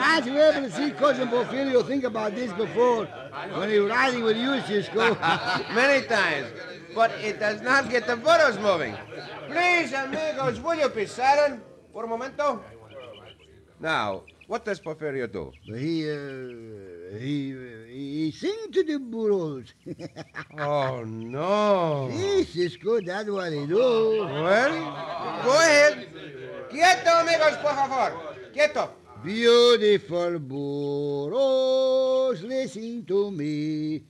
Perhaps 0.00 0.26
you 0.26 0.32
were 0.32 0.40
able 0.50 0.62
to 0.62 0.72
see 0.72 0.90
Cousin 0.92 1.28
Porfirio 1.28 1.86
think 1.86 2.04
about 2.04 2.34
this 2.34 2.50
before 2.54 3.04
when 3.54 3.68
he 3.68 3.78
was 3.80 3.90
riding 3.90 4.22
with 4.24 4.38
you, 4.38 4.58
Cisco. 4.62 5.14
Many 5.74 6.06
times. 6.06 6.48
But 6.94 7.10
it 7.20 7.38
does 7.38 7.60
not 7.60 7.90
get 7.90 8.06
the 8.06 8.16
burros 8.16 8.58
moving. 8.58 8.96
Please, 9.48 9.92
amigos, 9.92 10.58
will 10.58 10.76
you 10.76 10.88
be 10.88 11.04
silent 11.04 11.62
for 11.92 12.04
a 12.04 12.08
momento? 12.08 12.64
Now, 13.78 14.22
what 14.46 14.64
does 14.64 14.80
Porfirio 14.80 15.30
do? 15.30 15.52
He, 15.64 16.10
uh, 16.10 17.18
he, 17.18 17.54
he 17.92 18.30
sing 18.32 18.72
to 18.72 18.82
the 18.82 18.98
burros. 18.98 19.74
Oh, 20.58 21.04
no. 21.04 22.10
See, 22.10 22.44
Cisco, 22.44 23.00
that's 23.02 23.28
what 23.28 23.52
he 23.52 23.66
do. 23.66 23.76
Well, 23.78 24.72
go 25.44 25.52
ahead. 25.60 26.08
Quieto, 26.70 27.10
amigos, 27.20 27.56
por 27.62 27.74
favor. 27.74 28.10
Quieto. 28.52 28.99
Beautiful 29.22 30.38
burros, 30.38 32.42
listen 32.42 33.04
to 33.04 33.30
me. 33.30 34.02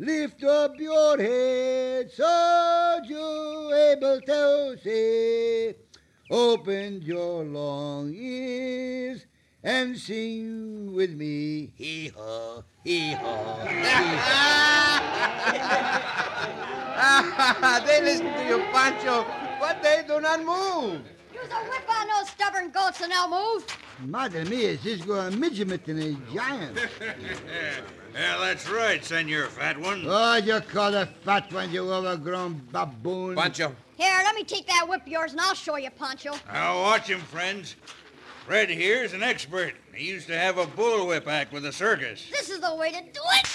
Lift 0.00 0.42
up 0.42 0.80
your 0.80 1.16
head 1.18 2.10
so 2.10 2.98
you're 3.04 3.74
able 3.74 4.20
to 4.22 4.76
see. 4.82 5.72
Open 6.28 7.00
your 7.02 7.44
long 7.44 8.12
ears 8.12 9.26
and 9.62 9.96
sing 9.96 10.92
with 10.92 11.14
me. 11.14 11.72
Hee 11.76 12.08
haw, 12.08 12.62
hee 12.82 13.12
haw, 13.12 13.62
they 17.86 18.02
listen 18.02 18.32
to 18.32 18.44
you, 18.48 18.58
Pancho, 18.72 19.24
but 19.60 19.80
they 19.80 20.02
do 20.08 20.20
not 20.20 20.44
move. 20.44 21.02
You 21.48 21.54
Use 21.54 21.64
a 21.66 21.70
whip 21.70 21.98
on 21.98 22.08
those 22.08 22.30
stubborn 22.30 22.70
goats 22.70 23.00
and 23.00 23.12
they'll 23.12 23.28
move. 23.28 23.66
Madre 24.04 24.44
mia, 24.44 24.76
Cisco 24.78 25.14
a 25.14 25.30
midget 25.30 25.86
and 25.88 26.02
a 26.02 26.34
giant. 26.34 26.78
Yeah, 28.14 28.38
that's 28.38 28.68
right, 28.68 29.04
Senor 29.04 29.46
Fat 29.46 29.78
One. 29.78 30.04
Oh, 30.06 30.36
you 30.36 30.60
call 30.60 30.94
a 30.94 31.06
fat 31.06 31.52
one, 31.52 31.70
you 31.70 31.90
overgrown 31.92 32.62
baboon. 32.72 33.36
Pancho, 33.36 33.74
Here, 33.96 34.20
let 34.24 34.34
me 34.34 34.42
take 34.42 34.66
that 34.66 34.86
whip 34.88 35.02
of 35.02 35.08
yours 35.08 35.32
and 35.32 35.40
I'll 35.40 35.54
show 35.54 35.76
you, 35.76 35.90
Pancho. 35.90 36.32
Now 36.52 36.80
watch 36.80 37.08
him, 37.08 37.20
friends. 37.20 37.76
Fred 38.46 38.70
here's 38.70 39.12
an 39.12 39.22
expert. 39.22 39.74
He 39.94 40.08
used 40.08 40.28
to 40.28 40.38
have 40.38 40.58
a 40.58 40.66
bullwhip 40.66 41.26
act 41.26 41.52
with 41.52 41.64
the 41.64 41.72
circus. 41.72 42.26
This 42.30 42.48
is 42.48 42.60
the 42.60 42.74
way 42.74 42.90
to 42.90 43.02
do 43.02 43.20
it. 43.32 43.46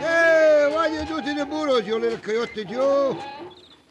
Hey, 0.00 0.70
what 0.72 0.88
do 0.88 0.94
you 0.94 1.04
do 1.04 1.22
to 1.22 1.34
the 1.38 1.46
burros, 1.46 1.86
you 1.86 1.98
little 1.98 2.18
coyote, 2.18 2.64
you? 2.68 3.16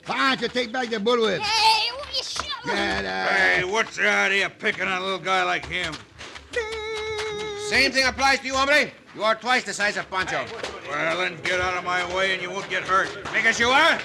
Pancho, 0.04 0.48
take 0.48 0.72
back 0.72 0.90
the 0.90 0.98
bullwhip. 0.98 1.40
Hey, 1.40 1.92
will 1.92 2.18
you 2.18 2.24
shut 2.24 2.46
up? 2.46 2.50
Get 2.72 3.06
out. 3.06 3.30
Hey, 3.30 3.64
what's 3.64 3.98
the 3.98 4.10
idea 4.10 4.46
of 4.48 4.60
picking 4.60 4.88
on 4.88 5.02
a 5.02 5.04
little 5.04 5.20
guy 5.20 5.44
like 5.44 5.66
him? 5.66 5.94
same 7.70 7.92
thing 7.92 8.08
applies 8.08 8.40
to 8.40 8.48
you, 8.48 8.56
hombre. 8.56 8.92
You 9.16 9.24
are 9.24 9.36
twice 9.36 9.64
the 9.64 9.74
size 9.74 9.98
of 9.98 10.10
Pancho. 10.10 10.44
Well, 10.90 11.18
then 11.18 11.38
get 11.44 11.62
out 11.62 11.78
of 11.78 11.84
my 11.84 12.04
way 12.16 12.34
and 12.34 12.42
you 12.42 12.50
won't 12.50 12.70
get 12.70 12.84
hurt. 12.84 13.10
Because 13.34 13.60
you 13.60 13.70
are, 13.70 14.00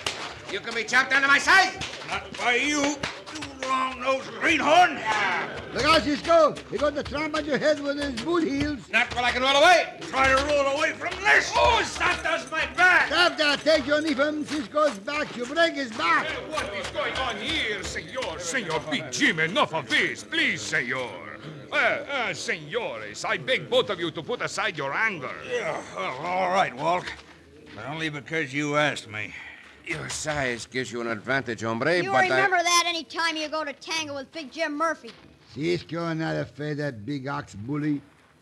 you 0.52 0.60
can 0.60 0.74
be 0.74 0.84
chopped 0.84 1.10
down 1.10 1.22
to 1.22 1.28
my 1.28 1.38
size. 1.38 1.74
Not 2.08 2.36
by 2.38 2.56
you, 2.56 2.96
you 4.04 4.10
long-nosed 4.10 4.30
greenhorn. 4.40 4.98
Look 5.74 5.84
out, 5.84 6.02
Cisco. 6.02 6.54
He 6.70 6.78
got 6.78 6.94
the 6.94 7.02
tramp 7.02 7.36
on 7.36 7.44
your 7.44 7.58
head 7.58 7.80
with 7.80 7.98
his 7.98 8.20
boot 8.22 8.46
heels. 8.46 8.80
Not 8.90 9.14
while 9.14 9.24
I 9.24 9.30
can 9.32 9.42
roll 9.42 9.56
away. 9.56 9.94
Try 10.02 10.28
to 10.28 10.44
roll 10.44 10.76
away 10.76 10.92
from 10.92 11.14
this. 11.22 11.52
Oh, 11.54 11.82
Santa's 11.84 12.50
my 12.50 12.66
back. 12.74 13.08
Stop 13.08 13.36
that. 13.38 13.60
Take 13.60 13.86
your 13.86 14.00
knee 14.00 14.14
from 14.14 14.44
Cisco's 14.44 14.98
back. 14.98 15.36
You 15.36 15.46
break 15.46 15.74
his 15.74 15.90
back. 15.92 16.26
What 16.50 16.72
is 16.74 16.86
going 16.88 17.14
on 17.16 17.36
here, 17.36 17.82
senor? 17.82 18.38
Senor 18.38 18.80
Big 18.90 19.10
Jim, 19.10 19.40
enough 19.40 19.74
of 19.74 19.88
this, 19.88 20.24
please, 20.24 20.60
senor. 20.60 21.38
Uh, 21.72 21.76
uh, 21.76 22.34
senores, 22.34 23.24
I 23.24 23.36
beg 23.36 23.68
both 23.68 23.90
of 23.90 23.98
you 23.98 24.10
to 24.12 24.22
put 24.22 24.42
aside 24.42 24.78
your 24.78 24.94
anger. 24.94 25.34
Yeah, 25.50 25.82
well, 25.96 26.16
all 26.18 26.50
right, 26.50 26.74
Walt. 26.74 27.04
But 27.74 27.86
only 27.86 28.08
because 28.08 28.54
you 28.54 28.76
asked 28.76 29.08
me. 29.08 29.34
Your 29.86 30.08
size 30.08 30.66
gives 30.66 30.90
you 30.90 31.00
an 31.02 31.08
advantage, 31.08 31.62
hombre, 31.62 32.02
You 32.02 32.10
but 32.10 32.22
remember 32.22 32.56
I... 32.56 32.62
that 32.62 32.84
any 32.86 33.04
time 33.04 33.36
you 33.36 33.48
go 33.48 33.64
to 33.64 33.72
tango 33.74 34.14
with 34.14 34.32
Big 34.32 34.50
Jim 34.50 34.76
Murphy. 34.76 35.10
Cisco 35.54 36.12
not 36.14 36.36
afraid 36.36 36.72
of 36.72 36.78
that 36.78 37.04
big 37.04 37.28
ox 37.28 37.54
bully. 37.54 38.00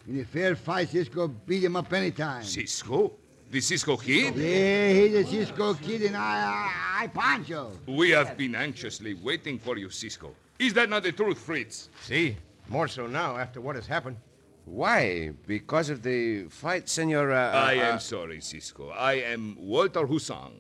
In 0.08 0.20
a 0.20 0.24
fair 0.24 0.54
fight, 0.56 0.88
Cisco 0.88 1.28
beat 1.28 1.64
him 1.64 1.76
up 1.76 1.92
anytime. 1.92 2.42
Cisco? 2.42 3.12
The 3.50 3.60
Cisco 3.60 3.96
Kid? 3.96 4.34
Yeah, 4.36 4.92
he's 4.92 5.14
a 5.14 5.24
Cisco 5.26 5.74
kid 5.74 6.02
and 6.02 6.16
I, 6.16 6.20
I, 6.20 7.02
I 7.02 7.06
Pancho. 7.08 7.72
We 7.86 8.10
have 8.10 8.36
been 8.36 8.54
anxiously 8.54 9.14
waiting 9.14 9.58
for 9.58 9.76
you, 9.76 9.90
Cisco. 9.90 10.34
Is 10.58 10.72
that 10.74 10.88
not 10.88 11.02
the 11.02 11.12
truth, 11.12 11.38
Fritz? 11.38 11.90
See, 12.00 12.36
more 12.68 12.88
so 12.88 13.06
now 13.06 13.36
after 13.36 13.60
what 13.60 13.76
has 13.76 13.86
happened. 13.86 14.16
Why? 14.64 15.32
Because 15.46 15.90
of 15.90 16.02
the 16.02 16.44
fight, 16.44 16.88
senor... 16.88 17.32
Uh, 17.32 17.50
I 17.50 17.78
uh, 17.78 17.92
am 17.92 18.00
sorry, 18.00 18.40
Cisco. 18.40 18.90
I 18.90 19.14
am 19.14 19.56
Walter 19.58 20.06
Husang. 20.06 20.52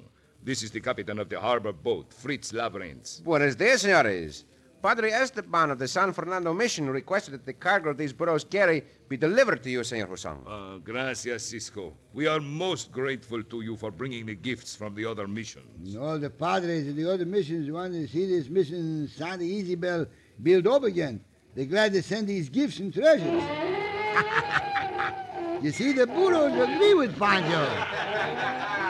This 0.44 0.64
is 0.64 0.72
the 0.72 0.80
captain 0.80 1.20
of 1.20 1.28
the 1.28 1.38
harbor 1.38 1.72
boat, 1.72 2.12
Fritz 2.12 2.52
Lebrun. 2.52 3.00
Buenos 3.22 3.54
dias, 3.54 3.82
senores. 3.82 4.44
Padre 4.82 5.12
Esteban 5.12 5.70
of 5.70 5.78
the 5.78 5.86
San 5.86 6.12
Fernando 6.12 6.52
Mission 6.52 6.90
requested 6.90 7.34
that 7.34 7.46
the 7.46 7.52
cargo 7.52 7.92
these 7.92 8.12
burros 8.12 8.42
carry 8.42 8.82
be 9.08 9.16
delivered 9.16 9.62
to 9.62 9.70
you, 9.70 9.84
Senor 9.84 10.08
Husang. 10.08 10.40
Uh, 10.44 10.78
gracias, 10.78 11.44
Cisco. 11.44 11.94
We 12.12 12.26
are 12.26 12.40
most 12.40 12.90
grateful 12.90 13.44
to 13.44 13.60
you 13.60 13.76
for 13.76 13.92
bringing 13.92 14.26
the 14.26 14.34
gifts 14.34 14.74
from 14.74 14.96
the 14.96 15.04
other 15.04 15.28
missions. 15.28 15.94
All 15.94 16.18
the 16.18 16.30
padres 16.30 16.88
of 16.88 16.96
the 16.96 17.08
other 17.08 17.24
missions 17.24 17.70
want 17.70 17.92
to 17.92 18.08
see 18.08 18.26
this 18.26 18.48
mission 18.48 19.06
Santa 19.06 19.44
Isabel 19.44 20.06
built 20.42 20.66
up 20.66 20.82
again. 20.82 21.20
They're 21.54 21.66
glad 21.66 21.92
to 21.92 22.02
send 22.02 22.26
these 22.26 22.48
gifts 22.48 22.80
and 22.80 22.92
treasures. 22.92 23.22
you 25.62 25.70
see, 25.70 25.92
the 25.92 26.08
burros 26.08 26.58
agree 26.58 26.94
with 26.94 27.16
Pancho. 27.16 28.81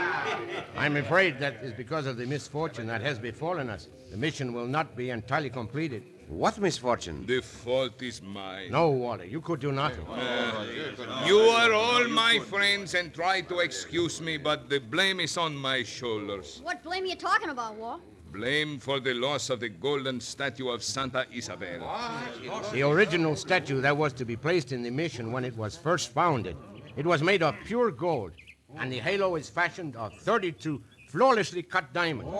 I'm 0.82 0.96
afraid 0.96 1.38
that 1.38 1.62
is 1.62 1.72
because 1.72 2.06
of 2.06 2.16
the 2.16 2.26
misfortune 2.26 2.88
that 2.88 3.02
has 3.02 3.16
befallen 3.16 3.70
us. 3.70 3.86
The 4.10 4.16
mission 4.16 4.52
will 4.52 4.66
not 4.66 4.96
be 4.96 5.10
entirely 5.10 5.48
completed. 5.48 6.02
What 6.26 6.58
misfortune? 6.58 7.24
The 7.24 7.40
fault 7.40 8.02
is 8.02 8.20
mine. 8.20 8.72
No, 8.72 8.90
Walter, 8.90 9.24
you 9.24 9.40
could 9.40 9.60
do 9.60 9.70
nothing. 9.70 10.04
Uh, 10.08 10.66
you 11.24 11.38
are 11.38 11.72
all 11.72 12.08
my 12.08 12.40
friends 12.40 12.94
and 12.94 13.14
try 13.14 13.42
to 13.42 13.60
excuse 13.60 14.20
me, 14.20 14.38
but 14.38 14.68
the 14.68 14.80
blame 14.80 15.20
is 15.20 15.36
on 15.36 15.54
my 15.54 15.84
shoulders. 15.84 16.60
What 16.64 16.82
blame 16.82 17.04
are 17.04 17.06
you 17.06 17.14
talking 17.14 17.50
about, 17.50 17.76
Walt? 17.76 18.00
Blame 18.32 18.80
for 18.80 18.98
the 18.98 19.14
loss 19.14 19.50
of 19.50 19.60
the 19.60 19.68
golden 19.68 20.20
statue 20.20 20.68
of 20.68 20.82
Santa 20.82 21.26
Isabel. 21.32 21.78
The 22.72 22.82
original 22.82 23.36
statue 23.36 23.80
that 23.82 23.96
was 23.96 24.12
to 24.14 24.24
be 24.24 24.34
placed 24.34 24.72
in 24.72 24.82
the 24.82 24.90
mission 24.90 25.30
when 25.30 25.44
it 25.44 25.56
was 25.56 25.76
first 25.76 26.08
founded. 26.08 26.56
It 26.96 27.06
was 27.06 27.22
made 27.22 27.44
of 27.44 27.54
pure 27.64 27.92
gold, 27.92 28.32
and 28.78 28.92
the 28.92 28.98
halo 28.98 29.36
is 29.36 29.48
fashioned 29.48 29.96
of 29.96 30.12
32 30.18 30.80
flawlessly 31.08 31.62
cut 31.62 31.92
diamonds. 31.92 32.32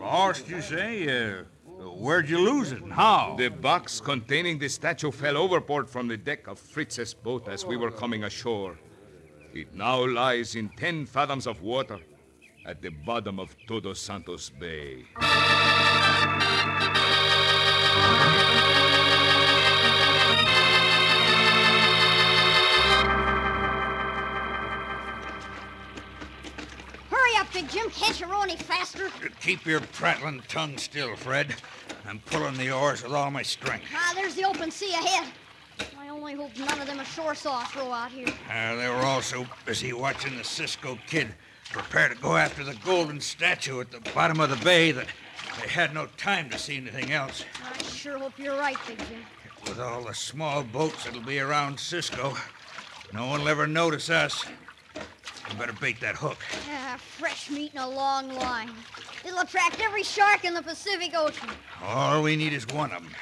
Lost, 0.00 0.48
you 0.48 0.60
say? 0.60 1.06
Uh, 1.08 1.44
where'd 1.90 2.28
you 2.28 2.38
lose 2.38 2.72
it 2.72 2.82
and 2.82 2.92
how? 2.92 3.36
The 3.38 3.48
box 3.48 4.00
containing 4.00 4.58
the 4.58 4.68
statue 4.68 5.10
fell 5.10 5.36
overboard 5.36 5.88
from 5.88 6.08
the 6.08 6.16
deck 6.16 6.46
of 6.48 6.58
Fritz's 6.58 7.14
boat 7.14 7.48
as 7.48 7.64
we 7.64 7.76
were 7.76 7.90
coming 7.90 8.24
ashore. 8.24 8.78
It 9.54 9.74
now 9.74 10.06
lies 10.06 10.54
in 10.56 10.70
10 10.70 11.06
fathoms 11.06 11.46
of 11.46 11.62
water 11.62 12.00
at 12.64 12.80
the 12.80 12.90
bottom 12.90 13.38
of 13.38 13.54
Todos 13.66 14.00
Santos 14.00 14.50
Bay. 14.50 15.04
Up, 27.92 28.00
Big 28.00 28.04
Jim. 28.04 28.06
Can't 28.06 28.20
you 28.20 28.26
row 28.26 28.42
any 28.42 28.56
faster? 28.56 29.10
Keep 29.40 29.66
your 29.66 29.80
prattling 29.80 30.42
tongue 30.48 30.78
still, 30.78 31.16
Fred. 31.16 31.54
I'm 32.06 32.20
pulling 32.20 32.56
the 32.56 32.72
oars 32.72 33.02
with 33.02 33.12
all 33.12 33.30
my 33.30 33.42
strength. 33.42 33.86
Ah, 33.94 34.12
there's 34.14 34.34
the 34.34 34.44
open 34.44 34.70
sea 34.70 34.92
ahead. 34.92 35.32
I 35.98 36.08
only 36.08 36.34
hope 36.34 36.56
none 36.58 36.80
of 36.80 36.86
them 36.86 37.00
ashore 37.00 37.34
saw 37.34 37.60
us 37.60 37.76
row 37.76 37.92
out 37.92 38.10
here. 38.10 38.28
Uh, 38.50 38.74
they 38.76 38.88
were 38.88 38.94
also 38.96 39.46
busy 39.64 39.92
watching 39.92 40.36
the 40.36 40.44
Cisco 40.44 40.98
kid 41.06 41.34
prepare 41.70 42.08
to 42.08 42.14
go 42.16 42.36
after 42.36 42.62
the 42.62 42.74
golden 42.84 43.20
statue 43.20 43.80
at 43.80 43.90
the 43.90 44.00
bottom 44.14 44.40
of 44.40 44.50
the 44.50 44.62
bay 44.64 44.92
that 44.92 45.06
they 45.60 45.68
had 45.68 45.94
no 45.94 46.06
time 46.18 46.50
to 46.50 46.58
see 46.58 46.76
anything 46.76 47.12
else. 47.12 47.44
I 47.64 47.82
sure 47.82 48.18
hope 48.18 48.38
you're 48.38 48.58
right, 48.58 48.76
Big 48.86 48.98
Jim. 48.98 49.24
With 49.66 49.80
all 49.80 50.02
the 50.02 50.14
small 50.14 50.62
boats 50.62 51.04
that'll 51.04 51.22
be 51.22 51.40
around 51.40 51.80
Cisco, 51.80 52.36
no 53.12 53.26
one 53.26 53.40
will 53.40 53.48
ever 53.48 53.66
notice 53.66 54.10
us. 54.10 54.44
You 55.52 55.58
better 55.58 55.74
bait 55.74 56.00
that 56.00 56.16
hook. 56.16 56.38
Ah, 56.70 56.96
fresh 56.98 57.50
meat 57.50 57.72
in 57.74 57.80
a 57.80 57.88
long 57.88 58.30
line. 58.34 58.70
It'll 59.22 59.40
attract 59.40 59.80
every 59.82 60.02
shark 60.02 60.46
in 60.46 60.54
the 60.54 60.62
Pacific 60.62 61.12
Ocean. 61.14 61.50
All 61.82 62.22
we 62.22 62.36
need 62.36 62.54
is 62.54 62.66
one 62.68 62.90
of 62.90 63.02
them. 63.02 63.14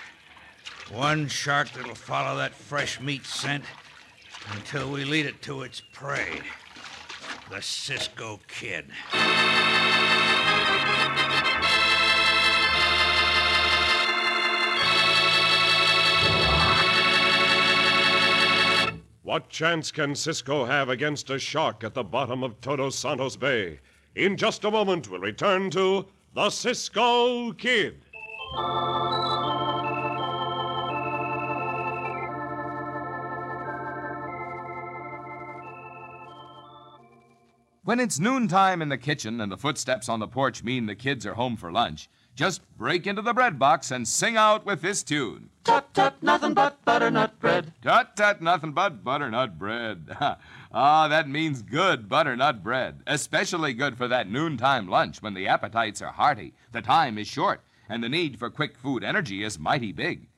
One 0.92 1.26
shark 1.26 1.72
that'll 1.72 1.96
follow 1.96 2.38
that 2.38 2.54
fresh 2.54 3.00
meat 3.00 3.26
scent 3.26 3.64
until 4.52 4.90
we 4.90 5.04
lead 5.04 5.26
it 5.26 5.42
to 5.42 5.62
its 5.62 5.80
prey. 5.80 6.40
The 7.50 7.60
Cisco 7.60 8.38
Kid. 8.46 8.86
What 19.30 19.48
chance 19.48 19.92
can 19.92 20.16
Cisco 20.16 20.64
have 20.64 20.88
against 20.88 21.30
a 21.30 21.38
shark 21.38 21.84
at 21.84 21.94
the 21.94 22.02
bottom 22.02 22.42
of 22.42 22.60
Todos 22.60 22.96
Santos 22.96 23.36
Bay? 23.36 23.78
In 24.16 24.36
just 24.36 24.64
a 24.64 24.72
moment, 24.72 25.08
we'll 25.08 25.20
return 25.20 25.70
to 25.70 26.06
the 26.34 26.50
Cisco 26.50 27.52
Kid. 27.52 28.02
When 37.90 37.98
it's 37.98 38.20
noontime 38.20 38.82
in 38.82 38.88
the 38.88 38.96
kitchen 38.96 39.40
and 39.40 39.50
the 39.50 39.56
footsteps 39.56 40.08
on 40.08 40.20
the 40.20 40.28
porch 40.28 40.62
mean 40.62 40.86
the 40.86 40.94
kids 40.94 41.26
are 41.26 41.34
home 41.34 41.56
for 41.56 41.72
lunch, 41.72 42.08
just 42.36 42.62
break 42.76 43.04
into 43.04 43.20
the 43.20 43.34
bread 43.34 43.58
box 43.58 43.90
and 43.90 44.06
sing 44.06 44.36
out 44.36 44.64
with 44.64 44.80
this 44.80 45.02
tune. 45.02 45.50
Tut 45.64 45.92
tut, 45.92 46.22
nothing 46.22 46.54
but 46.54 46.84
butternut 46.84 47.40
bread. 47.40 47.72
Tut 47.82 48.14
tut, 48.14 48.40
nothing 48.40 48.70
but 48.70 49.02
butternut 49.02 49.58
bread. 49.58 50.16
ah, 50.72 51.08
that 51.08 51.28
means 51.28 51.62
good 51.62 52.08
butternut 52.08 52.62
bread. 52.62 53.02
Especially 53.08 53.74
good 53.74 53.98
for 53.98 54.06
that 54.06 54.30
noontime 54.30 54.86
lunch 54.86 55.20
when 55.20 55.34
the 55.34 55.48
appetites 55.48 56.00
are 56.00 56.12
hearty, 56.12 56.54
the 56.70 56.82
time 56.82 57.18
is 57.18 57.26
short, 57.26 57.60
and 57.88 58.04
the 58.04 58.08
need 58.08 58.38
for 58.38 58.50
quick 58.50 58.78
food 58.78 59.02
energy 59.02 59.42
is 59.42 59.58
mighty 59.58 59.90
big. 59.90 60.28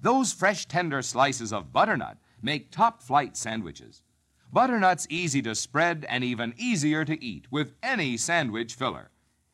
Those 0.00 0.32
fresh, 0.32 0.64
tender 0.66 1.02
slices 1.02 1.52
of 1.52 1.72
butternut 1.72 2.18
make 2.40 2.70
top 2.70 3.02
flight 3.02 3.36
sandwiches. 3.36 4.04
Butternut's 4.52 5.06
easy 5.08 5.40
to 5.42 5.54
spread 5.54 6.04
and 6.08 6.24
even 6.24 6.54
easier 6.56 7.04
to 7.04 7.24
eat 7.24 7.46
with 7.52 7.74
any 7.84 8.16
sandwich 8.16 8.74
filler. 8.74 9.10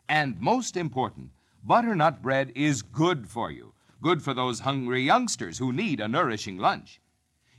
And 0.08 0.40
most 0.40 0.74
important, 0.74 1.32
butternut 1.62 2.22
bread 2.22 2.50
is 2.54 2.80
good 2.80 3.28
for 3.28 3.50
you, 3.50 3.74
good 4.00 4.22
for 4.22 4.32
those 4.32 4.60
hungry 4.60 5.02
youngsters 5.02 5.58
who 5.58 5.70
need 5.70 6.00
a 6.00 6.08
nourishing 6.08 6.56
lunch. 6.56 7.02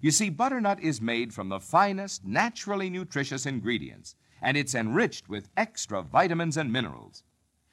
You 0.01 0.09
see, 0.09 0.31
butternut 0.31 0.79
is 0.79 0.99
made 0.99 1.31
from 1.31 1.49
the 1.49 1.59
finest, 1.59 2.25
naturally 2.25 2.89
nutritious 2.89 3.45
ingredients, 3.45 4.15
and 4.41 4.57
it's 4.57 4.73
enriched 4.73 5.29
with 5.29 5.49
extra 5.55 6.01
vitamins 6.01 6.57
and 6.57 6.73
minerals. 6.73 7.23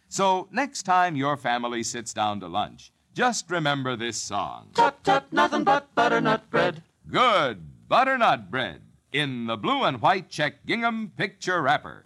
So, 0.09 0.47
next 0.53 0.83
time 0.83 1.17
your 1.17 1.39
family 1.39 1.83
sits 1.83 2.13
down 2.13 2.39
to 2.41 2.49
lunch, 2.49 2.93
just 3.15 3.51
remember 3.51 3.97
this 3.97 4.19
song. 4.21 4.73
Tut 4.75 5.03
tut, 5.05 5.33
nothing 5.33 5.65
but 5.65 5.95
butternut 5.95 6.51
bread. 6.51 6.83
Good 7.09 7.89
butternut 7.89 8.51
bread 8.51 8.83
in 9.15 9.47
the 9.47 9.57
blue 9.57 9.85
and 9.85 10.03
white 10.03 10.29
check 10.29 10.67
gingham 10.67 11.13
picture 11.17 11.63
wrapper. 11.63 12.05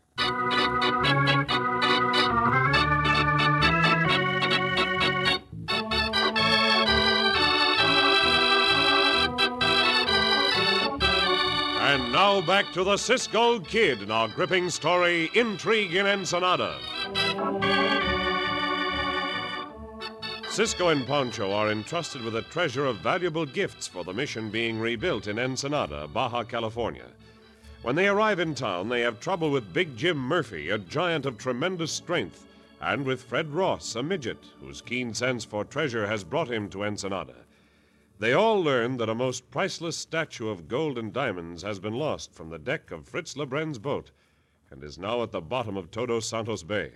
And 11.80 12.12
now 12.12 12.42
back 12.42 12.70
to 12.74 12.84
the 12.84 12.98
Cisco 12.98 13.58
Kid 13.60 14.02
in 14.02 14.10
our 14.10 14.28
gripping 14.28 14.68
story, 14.68 15.30
Intrigue 15.34 15.94
in 15.94 16.06
Ensenada. 16.06 16.76
Cisco 20.58 20.88
and 20.88 21.06
Pancho 21.06 21.52
are 21.52 21.70
entrusted 21.70 22.20
with 22.20 22.34
a 22.34 22.42
treasure 22.42 22.84
of 22.84 22.96
valuable 22.96 23.46
gifts 23.46 23.86
for 23.86 24.02
the 24.02 24.12
mission 24.12 24.50
being 24.50 24.80
rebuilt 24.80 25.28
in 25.28 25.38
Ensenada, 25.38 26.08
Baja 26.08 26.42
California. 26.42 27.06
When 27.82 27.94
they 27.94 28.08
arrive 28.08 28.40
in 28.40 28.56
town, 28.56 28.88
they 28.88 29.02
have 29.02 29.20
trouble 29.20 29.52
with 29.52 29.72
Big 29.72 29.96
Jim 29.96 30.18
Murphy, 30.18 30.70
a 30.70 30.78
giant 30.78 31.26
of 31.26 31.38
tremendous 31.38 31.92
strength, 31.92 32.44
and 32.80 33.04
with 33.04 33.22
Fred 33.22 33.52
Ross, 33.54 33.94
a 33.94 34.02
midget 34.02 34.46
whose 34.60 34.80
keen 34.82 35.14
sense 35.14 35.44
for 35.44 35.64
treasure 35.64 36.08
has 36.08 36.24
brought 36.24 36.50
him 36.50 36.68
to 36.70 36.82
Ensenada. 36.82 37.36
They 38.18 38.32
all 38.32 38.60
learn 38.60 38.96
that 38.96 39.08
a 39.08 39.14
most 39.14 39.52
priceless 39.52 39.96
statue 39.96 40.48
of 40.48 40.66
gold 40.66 40.98
and 40.98 41.12
diamonds 41.12 41.62
has 41.62 41.78
been 41.78 41.94
lost 41.94 42.34
from 42.34 42.50
the 42.50 42.58
deck 42.58 42.90
of 42.90 43.06
Fritz 43.06 43.36
Lebrun's 43.36 43.78
boat 43.78 44.10
and 44.72 44.82
is 44.82 44.98
now 44.98 45.22
at 45.22 45.30
the 45.30 45.40
bottom 45.40 45.76
of 45.76 45.92
Todos 45.92 46.28
Santos 46.28 46.64
Bay. 46.64 46.94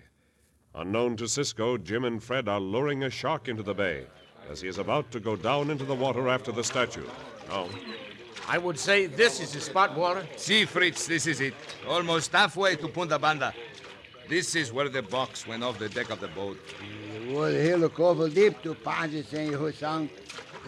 Unknown 0.75 1.17
to 1.19 1.29
Cisco, 1.29 1.77
Jim 1.77 2.05
and 2.05 2.23
Fred 2.23 2.49
are 2.49 2.61
luring 2.61 3.05
a 3.05 3.11
shark 3.11 3.49
into 3.49 3.63
the 3.63 3.75
bay 3.75 4.07
as 4.51 4.63
he 4.63 4.69
is 4.69 4.79
about 4.79 5.11
to 5.11 5.21
go 5.21 5.37
down 5.37 5.71
into 5.71 5.85
the 5.85 5.95
water 5.95 6.29
after 6.29 6.51
the 6.51 6.65
statue. 6.65 7.07
Now, 7.49 7.69
I 8.49 8.57
would 8.57 8.79
say 8.79 9.07
this 9.07 9.41
is 9.41 9.53
the 9.53 9.61
spot, 9.61 9.95
Walter. 9.97 10.27
See, 10.37 10.65
Fritz, 10.65 11.07
this 11.07 11.27
is 11.27 11.41
it. 11.41 11.55
Almost 11.87 12.33
halfway 12.33 12.77
to 12.77 12.89
Punta 12.89 13.19
Banda. 13.19 13.53
This 14.29 14.55
is 14.55 14.73
where 14.73 14.89
the 14.89 15.03
box 15.03 15.47
went 15.47 15.63
off 15.63 15.79
the 15.79 15.91
deck 15.91 16.09
of 16.09 16.21
the 16.21 16.29
boat. 16.29 16.59
The 17.27 17.35
water 17.35 17.63
here 17.63 17.77
look 17.77 18.01
awful 18.01 18.29
deep 18.29 18.63
to 18.63 18.75
Pancho, 18.75 19.23
Senor 19.23 19.59
Husang. 19.59 20.09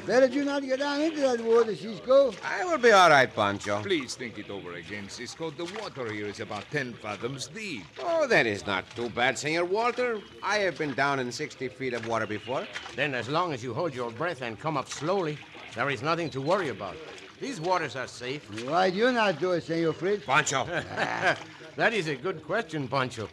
Better 0.06 0.28
do 0.28 0.44
not 0.44 0.62
get 0.62 0.80
down 0.80 1.00
into 1.00 1.20
that 1.20 1.40
water, 1.40 1.74
Cisco. 1.74 2.32
I 2.44 2.64
will 2.64 2.76
be 2.78 2.90
all 2.92 3.08
right, 3.08 3.34
Pancho. 3.34 3.80
Please 3.82 4.14
think 4.14 4.38
it 4.38 4.50
over 4.50 4.74
again, 4.74 5.08
Cisco. 5.08 5.50
The 5.50 5.64
water 5.80 6.12
here 6.12 6.26
is 6.26 6.40
about 6.40 6.64
10 6.70 6.92
fathoms 6.94 7.46
deep. 7.46 7.84
Oh, 8.00 8.26
that 8.26 8.46
is 8.46 8.66
not 8.66 8.84
too 8.94 9.08
bad, 9.08 9.38
Senor 9.38 9.64
Walter. 9.64 10.20
I 10.42 10.58
have 10.58 10.76
been 10.76 10.92
down 10.92 11.20
in 11.20 11.32
60 11.32 11.68
feet 11.68 11.94
of 11.94 12.06
water 12.06 12.26
before. 12.26 12.66
Then, 12.96 13.14
as 13.14 13.30
long 13.30 13.54
as 13.54 13.64
you 13.64 13.72
hold 13.72 13.94
your 13.94 14.10
breath 14.10 14.42
and 14.42 14.60
come 14.60 14.76
up 14.76 14.90
slowly, 14.90 15.38
there 15.74 15.88
is 15.88 16.02
nothing 16.02 16.28
to 16.30 16.40
worry 16.40 16.68
about. 16.68 16.96
These 17.40 17.60
waters 17.60 17.96
are 17.96 18.06
safe. 18.06 18.44
Why 18.68 18.90
do 18.90 18.98
you 18.98 19.10
not 19.10 19.40
do 19.40 19.52
it, 19.52 19.64
Senor 19.64 19.94
Fritz? 19.94 20.26
Pancho. 20.26 20.64
that 21.76 21.94
is 21.94 22.08
a 22.08 22.14
good 22.14 22.44
question, 22.44 22.88
Pancho. 22.88 23.28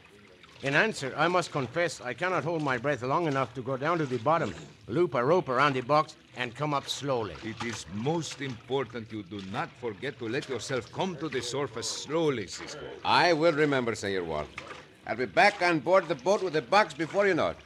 In 0.64 0.76
answer, 0.76 1.14
I 1.18 1.28
must 1.28 1.52
confess 1.52 2.02
I 2.02 2.14
cannot 2.14 2.44
hold 2.44 2.62
my 2.62 2.78
breath 2.78 3.02
long 3.02 3.26
enough 3.26 3.54
to 3.56 3.62
go 3.62 3.78
down 3.78 3.98
to 3.98 4.06
the 4.06 4.20
bottom, 4.20 4.54
loop 4.88 5.16
a 5.16 5.26
rope 5.26 5.50
around 5.50 5.74
the 5.74 5.82
box, 5.82 6.16
and 6.38 6.56
come 6.56 6.74
up 6.74 6.88
slowly. 6.88 7.36
It 7.44 7.64
is 7.64 7.86
most 7.94 8.42
important 8.42 9.12
you 9.12 9.24
do 9.24 9.42
not 9.52 9.70
forget 9.80 10.18
to 10.20 10.28
let 10.28 10.48
yourself 10.50 10.92
come 10.92 11.16
to 11.18 11.30
the 11.30 11.42
surface 11.42 11.90
slowly, 11.90 12.48
Cisco. 12.48 12.86
I 13.04 13.34
will 13.34 13.54
remember, 13.54 13.96
Senor 13.96 14.24
Walter. 14.24 14.64
I'll 15.08 15.16
be 15.16 15.26
back 15.26 15.62
on 15.62 15.80
board 15.80 16.08
the 16.08 16.16
boat 16.16 16.44
with 16.44 16.54
the 16.54 16.62
box 16.62 16.94
before 16.94 17.28
you 17.28 17.34
know 17.34 17.50
it. 17.50 17.58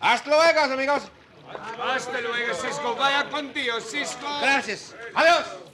Hasta 0.00 0.30
luego, 0.30 0.72
amigos. 0.72 1.10
Hasta 1.78 2.20
luego, 2.20 2.54
Cisco. 2.54 2.94
Vaya 2.94 3.28
con 3.30 3.52
Dios, 3.52 3.84
Cisco. 3.84 4.26
Gracias. 4.40 4.94
Adiós. 5.14 5.71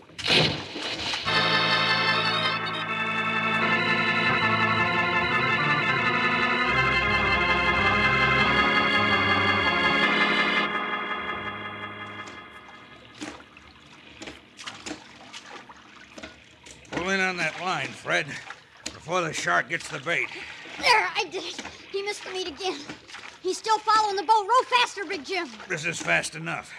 Line, 17.69 17.89
Fred, 17.89 18.25
before 18.85 19.21
the 19.21 19.31
shark 19.31 19.69
gets 19.69 19.89
the 19.89 19.99
bait. 19.99 20.29
There, 20.81 21.07
I 21.15 21.25
did 21.25 21.45
it. 21.45 21.61
He 21.93 22.01
missed 22.01 22.25
the 22.25 22.31
meat 22.31 22.49
again. 22.49 22.81
He's 23.43 23.59
still 23.59 23.79
following 23.79 24.17
the 24.17 24.23
boat. 24.23 24.47
Row 24.49 24.63
faster, 24.71 25.05
Big 25.05 25.23
Jim. 25.23 25.47
This 25.69 25.85
is 25.85 26.01
fast 26.01 26.35
enough. 26.35 26.73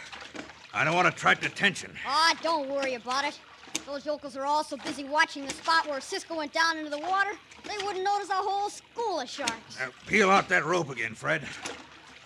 I 0.74 0.84
don't 0.84 0.96
want 0.96 1.08
to 1.08 1.14
attract 1.14 1.46
attention. 1.46 1.92
Ah, 2.08 2.36
don't 2.42 2.68
worry 2.70 2.96
about 2.96 3.24
it. 3.24 3.40
Those 3.86 4.04
yokels 4.04 4.36
are 4.36 4.46
all 4.46 4.64
so 4.64 4.78
busy 4.78 5.04
watching 5.04 5.46
the 5.46 5.54
spot 5.54 5.88
where 5.88 6.02
Cisco 6.02 6.36
went 6.36 6.54
down 6.54 6.80
into 6.80 6.90
the 6.90 6.98
water, 6.98 7.34
they 7.66 7.86
wouldn't 7.86 8.04
notice 8.04 8.32
a 8.32 8.34
whole 8.34 8.72
school 8.72 9.20
of 9.20 9.30
sharks. 9.30 9.78
Now, 9.80 9.90
peel 10.08 10.32
out 10.32 10.50
that 10.50 10.66
rope 10.66 10.90
again, 10.90 11.14
Fred. 11.14 11.44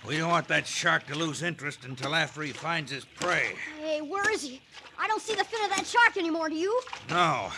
We 0.07 0.17
don't 0.17 0.29
want 0.29 0.47
that 0.47 0.65
shark 0.65 1.05
to 1.07 1.15
lose 1.15 1.43
interest 1.43 1.83
until 1.83 2.15
after 2.15 2.41
he 2.41 2.53
finds 2.53 2.93
his 2.93 3.03
prey. 3.03 3.55
Hey, 3.81 3.99
where 3.99 4.31
is 4.31 4.41
he? 4.41 4.61
I 4.97 5.07
don't 5.07 5.21
see 5.21 5.35
the 5.35 5.43
fin 5.43 5.65
of 5.65 5.75
that 5.75 5.85
shark 5.85 6.15
anymore, 6.15 6.47
do 6.47 6.55
you? 6.55 6.79
No. 7.09 7.51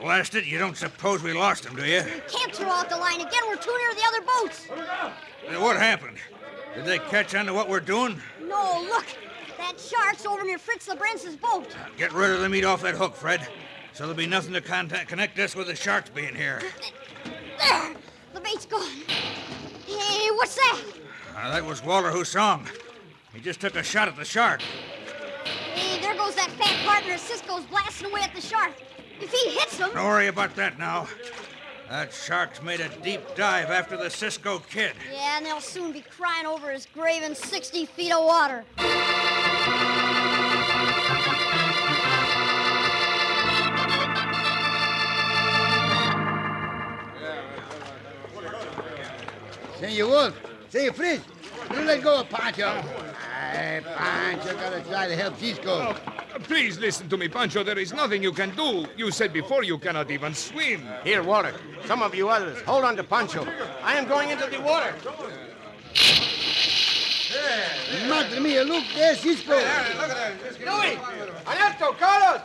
Blast 0.00 0.34
it, 0.34 0.44
you 0.44 0.58
don't 0.58 0.76
suppose 0.76 1.22
we 1.22 1.32
lost 1.32 1.64
him, 1.64 1.76
do 1.76 1.84
you? 1.86 2.02
Can't 2.28 2.54
throw 2.54 2.68
out 2.68 2.88
the 2.88 2.96
line 2.96 3.20
again. 3.20 3.42
We're 3.48 3.56
too 3.56 3.76
near 3.78 3.94
the 3.94 4.02
other 4.06 4.20
boats. 4.22 4.66
What 5.60 5.76
happened? 5.76 6.18
Did 6.74 6.84
they 6.84 6.98
catch 6.98 7.34
on 7.34 7.46
to 7.46 7.54
what 7.54 7.68
we're 7.68 7.80
doing? 7.80 8.20
No, 8.42 8.84
look. 8.88 9.06
That 9.56 9.78
shark's 9.78 10.26
over 10.26 10.42
near 10.44 10.58
Fritz 10.58 10.88
Lebrun's 10.88 11.36
boat. 11.36 11.74
Get 11.96 12.12
rid 12.12 12.32
of 12.32 12.40
the 12.40 12.48
meat 12.48 12.64
off 12.64 12.82
that 12.82 12.96
hook, 12.96 13.14
Fred. 13.14 13.46
So 13.92 14.04
there'll 14.04 14.16
be 14.16 14.26
nothing 14.26 14.52
to 14.54 14.60
contact, 14.60 15.08
connect 15.08 15.38
us 15.38 15.54
with 15.54 15.68
the 15.68 15.76
sharks 15.76 16.10
being 16.10 16.34
here. 16.34 16.60
There! 17.60 17.94
The 18.34 18.40
bait's 18.40 18.66
gone. 18.66 18.90
Hey, 19.86 20.28
what's 20.32 20.56
that? 20.56 20.80
Uh, 21.36 21.52
that 21.52 21.64
was 21.64 21.82
Walter 21.84 22.10
Husong. 22.10 22.68
He 23.32 23.40
just 23.40 23.60
took 23.60 23.76
a 23.76 23.82
shot 23.84 24.08
at 24.08 24.16
the 24.16 24.24
shark. 24.24 24.60
Hey, 25.74 26.00
there 26.00 26.14
goes 26.14 26.34
that 26.34 26.50
fat 26.50 26.84
partner 26.84 27.14
of 27.14 27.20
Cisco's 27.20 27.64
blasting 27.66 28.10
away 28.10 28.22
at 28.22 28.34
the 28.34 28.40
shark. 28.40 28.72
If 29.20 29.30
he 29.30 29.50
hits 29.50 29.78
him. 29.78 29.90
Don't 29.94 30.04
worry 30.04 30.28
about 30.28 30.54
that 30.56 30.78
now. 30.78 31.08
That 31.88 32.12
shark's 32.12 32.62
made 32.62 32.80
a 32.80 32.88
deep 33.02 33.20
dive 33.36 33.70
after 33.70 33.96
the 33.96 34.10
Cisco 34.10 34.58
kid. 34.58 34.92
Yeah, 35.12 35.36
and 35.36 35.46
they'll 35.46 35.60
soon 35.60 35.92
be 35.92 36.00
crying 36.00 36.46
over 36.46 36.70
his 36.70 36.86
grave 36.86 37.22
in 37.22 37.34
60 37.34 37.86
feet 37.86 38.12
of 38.12 38.24
water. 38.24 38.64
Senor 49.78 50.08
Wolf, 50.08 50.34
Senor 50.70 50.92
Fritz, 50.94 51.24
don't 51.68 51.86
let 51.86 52.02
go 52.02 52.20
of 52.20 52.28
Pancho. 52.30 52.82
Aye, 53.54 53.82
Pancho 53.96 54.52
gotta 54.54 54.80
try 54.80 55.06
to 55.06 55.14
help 55.14 55.38
Cisco. 55.38 55.70
Uh, 55.70 55.94
Please 56.42 56.78
listen 56.78 57.08
to 57.08 57.16
me, 57.16 57.28
Pancho. 57.28 57.62
There 57.62 57.78
is 57.78 57.92
nothing 57.92 58.22
you 58.22 58.32
can 58.32 58.50
do. 58.56 58.86
You 58.96 59.12
said 59.12 59.32
before 59.32 59.62
you 59.62 59.78
cannot 59.78 60.10
even 60.10 60.34
swim. 60.34 60.82
Here, 61.04 61.22
Walter. 61.22 61.54
Some 61.86 62.02
of 62.02 62.14
you 62.14 62.28
others, 62.28 62.60
hold 62.62 62.84
on 62.84 62.96
to 62.96 63.04
Pancho. 63.04 63.46
I 63.82 63.94
am 63.94 64.08
going 64.08 64.30
into 64.30 64.46
the 64.50 64.60
water. 64.60 64.92
Madre 68.08 68.40
mia, 68.40 68.64
look, 68.64 68.84
there's 68.94 69.20
Cisco. 69.20 69.52
Louis! 69.54 70.98
Ernesto, 71.46 71.92
Carlos! 71.92 72.40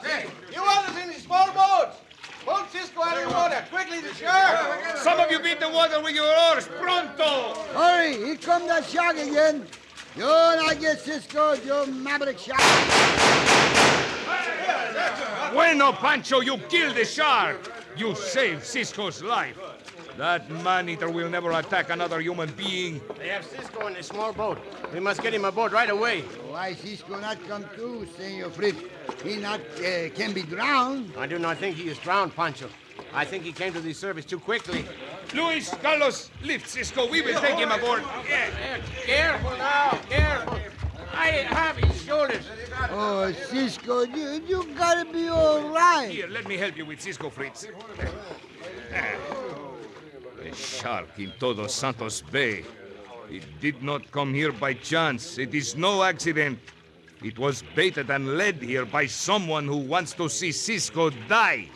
You 0.54 0.62
others 0.64 1.04
in 1.04 1.10
the 1.10 1.16
small 1.16 1.48
boats! 1.48 1.98
Pull 2.46 2.66
Cisco 2.72 3.02
out 3.04 3.18
of 3.18 3.30
the 3.30 3.34
water! 3.36 3.66
Quickly, 3.72 4.02
the 4.02 4.14
shark! 4.14 4.98
Some 4.98 5.20
of 5.20 5.32
you 5.32 5.40
beat 5.40 5.60
the 5.60 5.70
water 5.70 6.02
with 6.02 6.16
your 6.16 6.28
oars. 6.28 6.68
Pronto! 6.80 7.54
Hurry, 7.74 8.16
here 8.16 8.36
come 8.38 8.68
that 8.68 8.86
shark 8.86 9.18
again. 9.18 9.66
You 10.16 10.26
not 10.26 10.80
get 10.80 11.00
Cisco, 11.00 11.54
you're 11.54 11.86
maverick 11.88 12.40
shark. 12.40 12.60
Bueno, 15.54 15.94
Pancho, 15.94 16.42
you 16.42 16.58
killed 16.70 16.96
the 16.96 17.06
shark. 17.06 17.72
You 17.96 18.16
saved 18.16 18.64
Cisco's 18.64 19.22
life. 19.24 19.58
That 20.18 20.50
man-eater 20.50 21.10
will 21.10 21.30
never 21.30 21.52
attack 21.54 21.90
another 21.90 22.20
human 22.20 22.52
being. 22.52 23.00
They 23.18 23.30
have 23.30 23.46
Cisco 23.46 23.88
in 23.88 23.96
a 23.96 24.04
small 24.04 24.34
boat. 24.34 24.60
We 24.94 25.00
must 25.00 25.22
get 25.22 25.34
him 25.34 25.46
aboard 25.46 25.72
right 25.72 25.90
away. 25.90 26.22
Why 26.50 26.74
Cisco 26.74 27.20
not 27.20 27.38
come 27.48 27.66
too, 27.76 28.06
Senor 28.18 28.50
Fritz? 28.50 28.82
He 29.24 29.38
not 29.38 29.62
uh, 29.78 30.10
can 30.16 30.34
be 30.34 30.42
drowned. 30.42 31.14
I 31.18 31.26
do 31.26 31.40
not 31.40 31.58
think 31.58 31.78
he 31.78 31.88
is 31.88 31.98
drowned, 32.00 32.36
Pancho. 32.36 32.70
I 33.14 33.26
think 33.26 33.44
he 33.44 33.52
came 33.52 33.74
to 33.74 33.82
the 33.82 33.94
service 33.94 34.26
too 34.26 34.40
quickly. 34.40 34.86
Luis, 35.34 35.70
Carlos, 35.82 36.30
lift 36.44 36.68
Cisco. 36.68 37.10
We 37.10 37.22
will 37.22 37.40
take 37.40 37.58
him 37.58 37.72
aboard. 37.72 38.04
Careful 39.06 39.52
now, 39.58 40.00
careful. 40.10 40.60
I 41.14 41.28
have 41.28 41.78
his 41.78 42.02
shoulders. 42.04 42.46
Oh, 42.92 43.32
Cisco, 43.32 44.04
you, 44.04 44.42
you 44.48 44.64
gotta 44.76 45.12
be 45.12 45.28
all 45.28 45.70
right. 45.70 46.10
Here, 46.10 46.28
let 46.28 46.48
me 46.48 46.58
help 46.58 46.78
you 46.78 46.86
with 46.86 47.02
Cisco 47.02 47.30
Fritz. 47.30 47.68
A 50.42 50.56
shark 50.56 51.10
in 51.18 51.32
Todos 51.40 51.74
Santos 51.74 52.22
Bay. 52.22 52.64
It 53.30 53.44
did 53.60 53.84
not 53.84 54.10
come 54.12 54.34
here 54.34 54.52
by 54.52 54.74
chance. 54.74 55.38
It 55.38 55.54
is 55.54 55.76
no 55.76 56.02
accident. 56.04 56.60
It 57.22 57.38
was 57.38 57.64
baited 57.76 58.10
and 58.10 58.38
led 58.38 58.56
here 58.56 58.86
by 58.86 59.06
someone 59.06 59.68
who 59.68 59.78
wants 59.78 60.14
to 60.14 60.30
see 60.30 60.54
Cisco 60.54 61.10
die. 61.28 61.68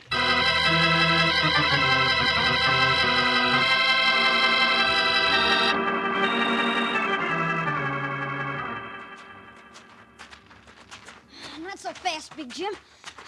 Not 11.61 11.79
so 11.79 11.91
fast, 11.91 12.35
Big 12.37 12.49
Jim. 12.53 12.73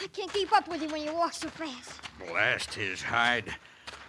I 0.01 0.07
can't 0.07 0.31
keep 0.31 0.55
up 0.55 0.67
with 0.69 0.81
you 0.81 0.87
when 0.89 1.03
you 1.03 1.13
walk 1.13 1.33
so 1.33 1.49
fast. 1.49 1.91
Blast 2.29 2.73
his 2.73 3.01
hide. 3.01 3.53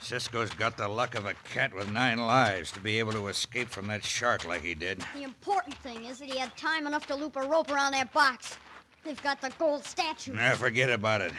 Cisco's 0.01 0.51
got 0.51 0.77
the 0.77 0.87
luck 0.87 1.17
of 1.17 1.27
a 1.27 1.35
cat 1.53 1.75
with 1.75 1.91
nine 1.91 2.19
lives 2.19 2.71
to 2.73 2.81
be 2.81 3.01
able 3.01 3.13
to 3.13 3.27
escape 3.27 3.69
from 3.69 3.89
that 3.89 4.05
shark 4.05 4.47
like 4.47 4.63
he 4.63 4.75
did. 4.75 5.05
The 5.17 5.25
important 5.25 5.75
thing 5.79 6.05
is 6.05 6.21
that 6.21 6.29
he 6.29 6.39
had 6.39 6.57
time 6.57 6.87
enough 6.87 7.09
to 7.09 7.17
loop 7.17 7.35
a 7.35 7.43
rope 7.43 7.73
around 7.73 7.93
that 7.93 8.13
box. 8.13 8.57
They've 9.05 9.21
got 9.23 9.41
the 9.41 9.51
gold 9.59 9.85
statue. 9.85 10.35
Now 10.35 10.55
forget 10.55 10.91
about 10.91 11.23
it. 11.23 11.33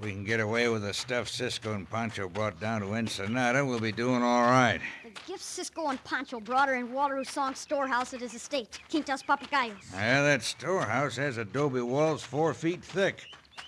We 0.00 0.10
can 0.10 0.24
get 0.24 0.40
away 0.40 0.68
with 0.68 0.82
the 0.82 0.92
stuff 0.92 1.28
Cisco 1.28 1.72
and 1.72 1.88
Pancho 1.88 2.28
brought 2.28 2.58
down 2.58 2.80
to 2.80 2.94
Ensenada. 2.94 3.64
We'll 3.64 3.78
be 3.78 3.92
doing 3.92 4.22
all 4.22 4.42
right. 4.42 4.80
The 5.04 5.10
gifts 5.26 5.44
Cisco 5.44 5.88
and 5.88 6.02
Pancho 6.02 6.40
brought 6.40 6.68
are 6.68 6.74
in 6.74 6.92
Walter 6.92 7.14
Usong's 7.14 7.60
storehouse 7.60 8.12
at 8.12 8.20
his 8.20 8.34
estate, 8.34 8.80
Quintas 8.90 9.22
Papagayos. 9.22 9.92
Yeah, 9.92 10.22
that 10.22 10.42
storehouse 10.42 11.16
has 11.16 11.38
adobe 11.38 11.80
walls 11.80 12.24
four 12.24 12.54
feet 12.54 12.82
thick. 12.82 13.24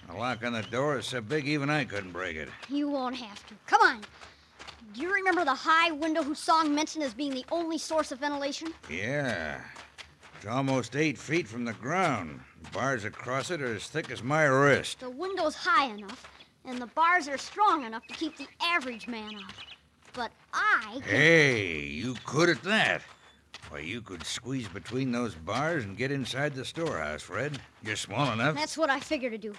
The 0.09 0.17
lock 0.17 0.45
on 0.45 0.53
the 0.53 0.63
door 0.63 0.99
is 0.99 1.07
so 1.07 1.21
big 1.21 1.47
even 1.47 1.71
I 1.71 1.85
couldn't 1.85 2.13
break 2.13 2.37
it. 2.37 2.49
You 2.69 2.89
won't 2.89 3.17
have 3.17 3.47
to. 3.47 3.55
Come 3.67 3.83
on. 3.83 4.01
Do 4.95 5.03
you 5.03 5.13
remember 5.13 5.45
the 5.45 5.55
high 5.55 5.93
window 5.93 6.23
Husong 6.23 6.71
mentioned 6.71 7.05
as 7.05 7.15
being 7.15 7.35
the 7.35 7.45
only 7.53 7.79
source 7.79 8.13
of 8.13 8.19
ventilation? 8.19 8.75
Yeah. 8.91 9.61
It's 10.37 10.47
almost 10.47 10.97
eight 10.97 11.19
feet 11.19 11.47
from 11.47 11.65
the 11.65 11.73
ground. 11.75 12.41
Bars 12.73 13.05
across 13.05 13.51
it 13.51 13.63
are 13.63 13.75
as 13.75 13.87
thick 13.87 14.11
as 14.11 14.23
my 14.23 14.45
wrist. 14.45 15.01
The 15.01 15.11
window's 15.11 15.55
high 15.55 15.87
enough, 15.87 16.29
and 16.65 16.79
the 16.79 16.87
bars 16.89 17.29
are 17.29 17.39
strong 17.39 17.85
enough 17.85 18.07
to 18.07 18.15
keep 18.15 18.37
the 18.37 18.49
average 18.63 19.09
man 19.09 19.35
out. 19.35 19.55
But 20.13 20.33
I. 20.53 21.01
Hey, 21.05 21.81
you 21.81 22.17
could 22.25 22.49
at 22.49 22.63
that. 22.65 23.03
Why, 23.69 23.81
you 23.81 24.01
could 24.01 24.25
squeeze 24.25 24.69
between 24.69 25.11
those 25.11 25.35
bars 25.35 25.85
and 25.85 25.97
get 25.97 26.13
inside 26.13 26.55
the 26.55 26.65
storehouse, 26.65 27.23
Fred. 27.23 27.59
You're 27.83 27.97
small 27.97 28.33
enough. 28.33 28.55
That's 28.55 28.79
what 28.79 28.91
I 28.91 29.01
figure 29.01 29.31
to 29.31 29.39
do. 29.39 29.55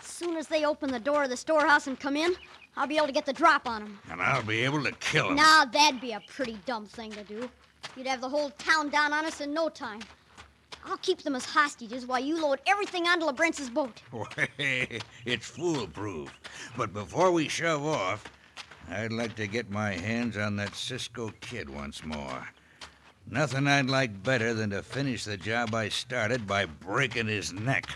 As 0.00 0.06
soon 0.06 0.36
as 0.36 0.48
they 0.48 0.64
open 0.64 0.90
the 0.90 0.98
door 0.98 1.22
of 1.22 1.30
the 1.30 1.36
storehouse 1.36 1.86
and 1.86 1.98
come 1.98 2.16
in, 2.16 2.34
I'll 2.76 2.86
be 2.86 2.96
able 2.96 3.06
to 3.06 3.12
get 3.12 3.26
the 3.26 3.32
drop 3.32 3.68
on 3.68 3.84
them. 3.84 3.98
And 4.10 4.20
I'll 4.20 4.42
be 4.42 4.64
able 4.64 4.82
to 4.82 4.92
kill 4.92 5.28
them. 5.28 5.36
Now, 5.36 5.64
that'd 5.64 6.00
be 6.00 6.12
a 6.12 6.22
pretty 6.28 6.58
dumb 6.66 6.86
thing 6.86 7.12
to 7.12 7.22
do. 7.22 7.48
You'd 7.96 8.06
have 8.06 8.20
the 8.20 8.28
whole 8.28 8.50
town 8.50 8.88
down 8.88 9.12
on 9.12 9.24
us 9.24 9.40
in 9.40 9.54
no 9.54 9.68
time. 9.68 10.00
I'll 10.84 10.98
keep 10.98 11.22
them 11.22 11.34
as 11.34 11.44
hostages 11.44 12.06
while 12.06 12.20
you 12.20 12.40
load 12.40 12.60
everything 12.66 13.06
onto 13.06 13.26
Lebrun's 13.26 13.70
boat. 13.70 14.02
it's 14.58 15.48
foolproof. 15.48 16.30
But 16.76 16.92
before 16.92 17.30
we 17.30 17.48
shove 17.48 17.84
off, 17.86 18.24
I'd 18.90 19.12
like 19.12 19.34
to 19.36 19.46
get 19.46 19.70
my 19.70 19.94
hands 19.94 20.36
on 20.36 20.56
that 20.56 20.74
Cisco 20.74 21.32
kid 21.40 21.70
once 21.70 22.04
more. 22.04 22.48
Nothing 23.30 23.66
I'd 23.66 23.88
like 23.88 24.22
better 24.22 24.52
than 24.52 24.70
to 24.70 24.82
finish 24.82 25.24
the 25.24 25.38
job 25.38 25.74
I 25.74 25.88
started 25.88 26.46
by 26.46 26.66
breaking 26.66 27.28
his 27.28 27.52
neck. 27.52 27.86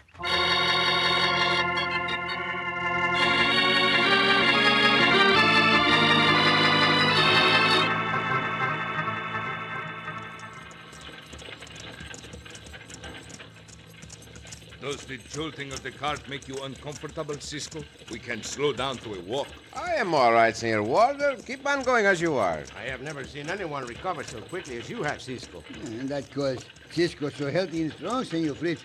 Does 14.89 15.05
the 15.05 15.19
jolting 15.19 15.71
of 15.71 15.83
the 15.83 15.91
cart 15.91 16.27
make 16.31 16.49
you 16.49 16.57
uncomfortable, 16.65 17.39
Cisco? 17.41 17.85
We 18.11 18.19
can 18.19 18.43
slow 18.43 18.73
down 18.73 18.97
to 18.99 19.17
a 19.17 19.21
walk. 19.21 19.49
I 19.77 19.97
am 19.97 20.15
all 20.15 20.33
right, 20.33 20.57
Senor 20.57 20.83
Walter. 20.83 21.37
Keep 21.47 21.67
on 21.69 21.83
going 21.83 22.07
as 22.07 22.23
you 22.23 22.37
are. 22.37 22.63
I 22.75 22.85
have 22.85 23.03
never 23.03 23.23
seen 23.25 23.51
anyone 23.51 23.85
recover 23.85 24.25
so 24.25 24.41
quickly 24.41 24.79
as 24.79 24.89
you 24.89 25.03
have, 25.03 25.21
Cisco. 25.21 25.63
And 25.85 26.09
that 26.09 26.31
cause 26.31 26.65
Cisco 26.91 27.29
so 27.29 27.51
healthy 27.51 27.83
and 27.83 27.93
strong, 27.93 28.25
Senor 28.25 28.55
Fritz. 28.55 28.83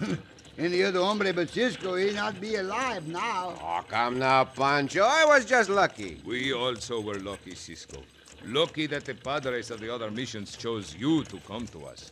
Any 0.58 0.82
other 0.82 0.98
hombre 0.98 1.32
but 1.32 1.48
Cisco, 1.50 1.94
he 1.94 2.10
not 2.10 2.40
be 2.40 2.56
alive 2.56 3.06
now. 3.06 3.54
Oh, 3.62 3.84
come 3.86 4.18
now, 4.18 4.42
Pancho. 4.46 5.04
I 5.04 5.24
was 5.24 5.44
just 5.44 5.70
lucky. 5.70 6.20
We 6.24 6.52
also 6.52 7.00
were 7.00 7.20
lucky, 7.20 7.54
Cisco. 7.54 8.02
Lucky 8.44 8.88
that 8.88 9.04
the 9.04 9.14
padres 9.14 9.70
of 9.70 9.78
the 9.78 9.94
other 9.94 10.10
missions 10.10 10.56
chose 10.56 10.96
you 10.98 11.22
to 11.22 11.38
come 11.46 11.68
to 11.68 11.84
us. 11.84 12.10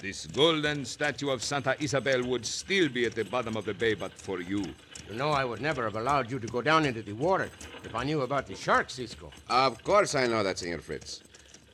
This 0.00 0.26
golden 0.28 0.86
statue 0.86 1.28
of 1.28 1.42
Santa 1.42 1.76
Isabel 1.78 2.24
would 2.24 2.46
still 2.46 2.88
be 2.88 3.04
at 3.04 3.14
the 3.14 3.24
bottom 3.24 3.54
of 3.54 3.66
the 3.66 3.74
bay 3.74 3.92
but 3.92 4.12
for 4.12 4.40
you. 4.40 4.64
You 5.10 5.14
know 5.14 5.28
I 5.28 5.44
would 5.44 5.60
never 5.60 5.84
have 5.84 5.96
allowed 5.96 6.30
you 6.30 6.38
to 6.38 6.46
go 6.46 6.62
down 6.62 6.86
into 6.86 7.02
the 7.02 7.12
water 7.12 7.50
if 7.84 7.94
I 7.94 8.04
knew 8.04 8.22
about 8.22 8.46
the 8.46 8.54
shark, 8.54 8.88
Cisco. 8.88 9.30
Of 9.50 9.84
course 9.84 10.14
I 10.14 10.26
know 10.26 10.42
that, 10.42 10.58
Senor 10.58 10.78
Fritz. 10.78 11.20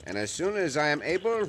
And 0.08 0.18
as 0.18 0.32
soon 0.32 0.56
as 0.56 0.76
I 0.76 0.88
am 0.88 1.02
able, 1.02 1.46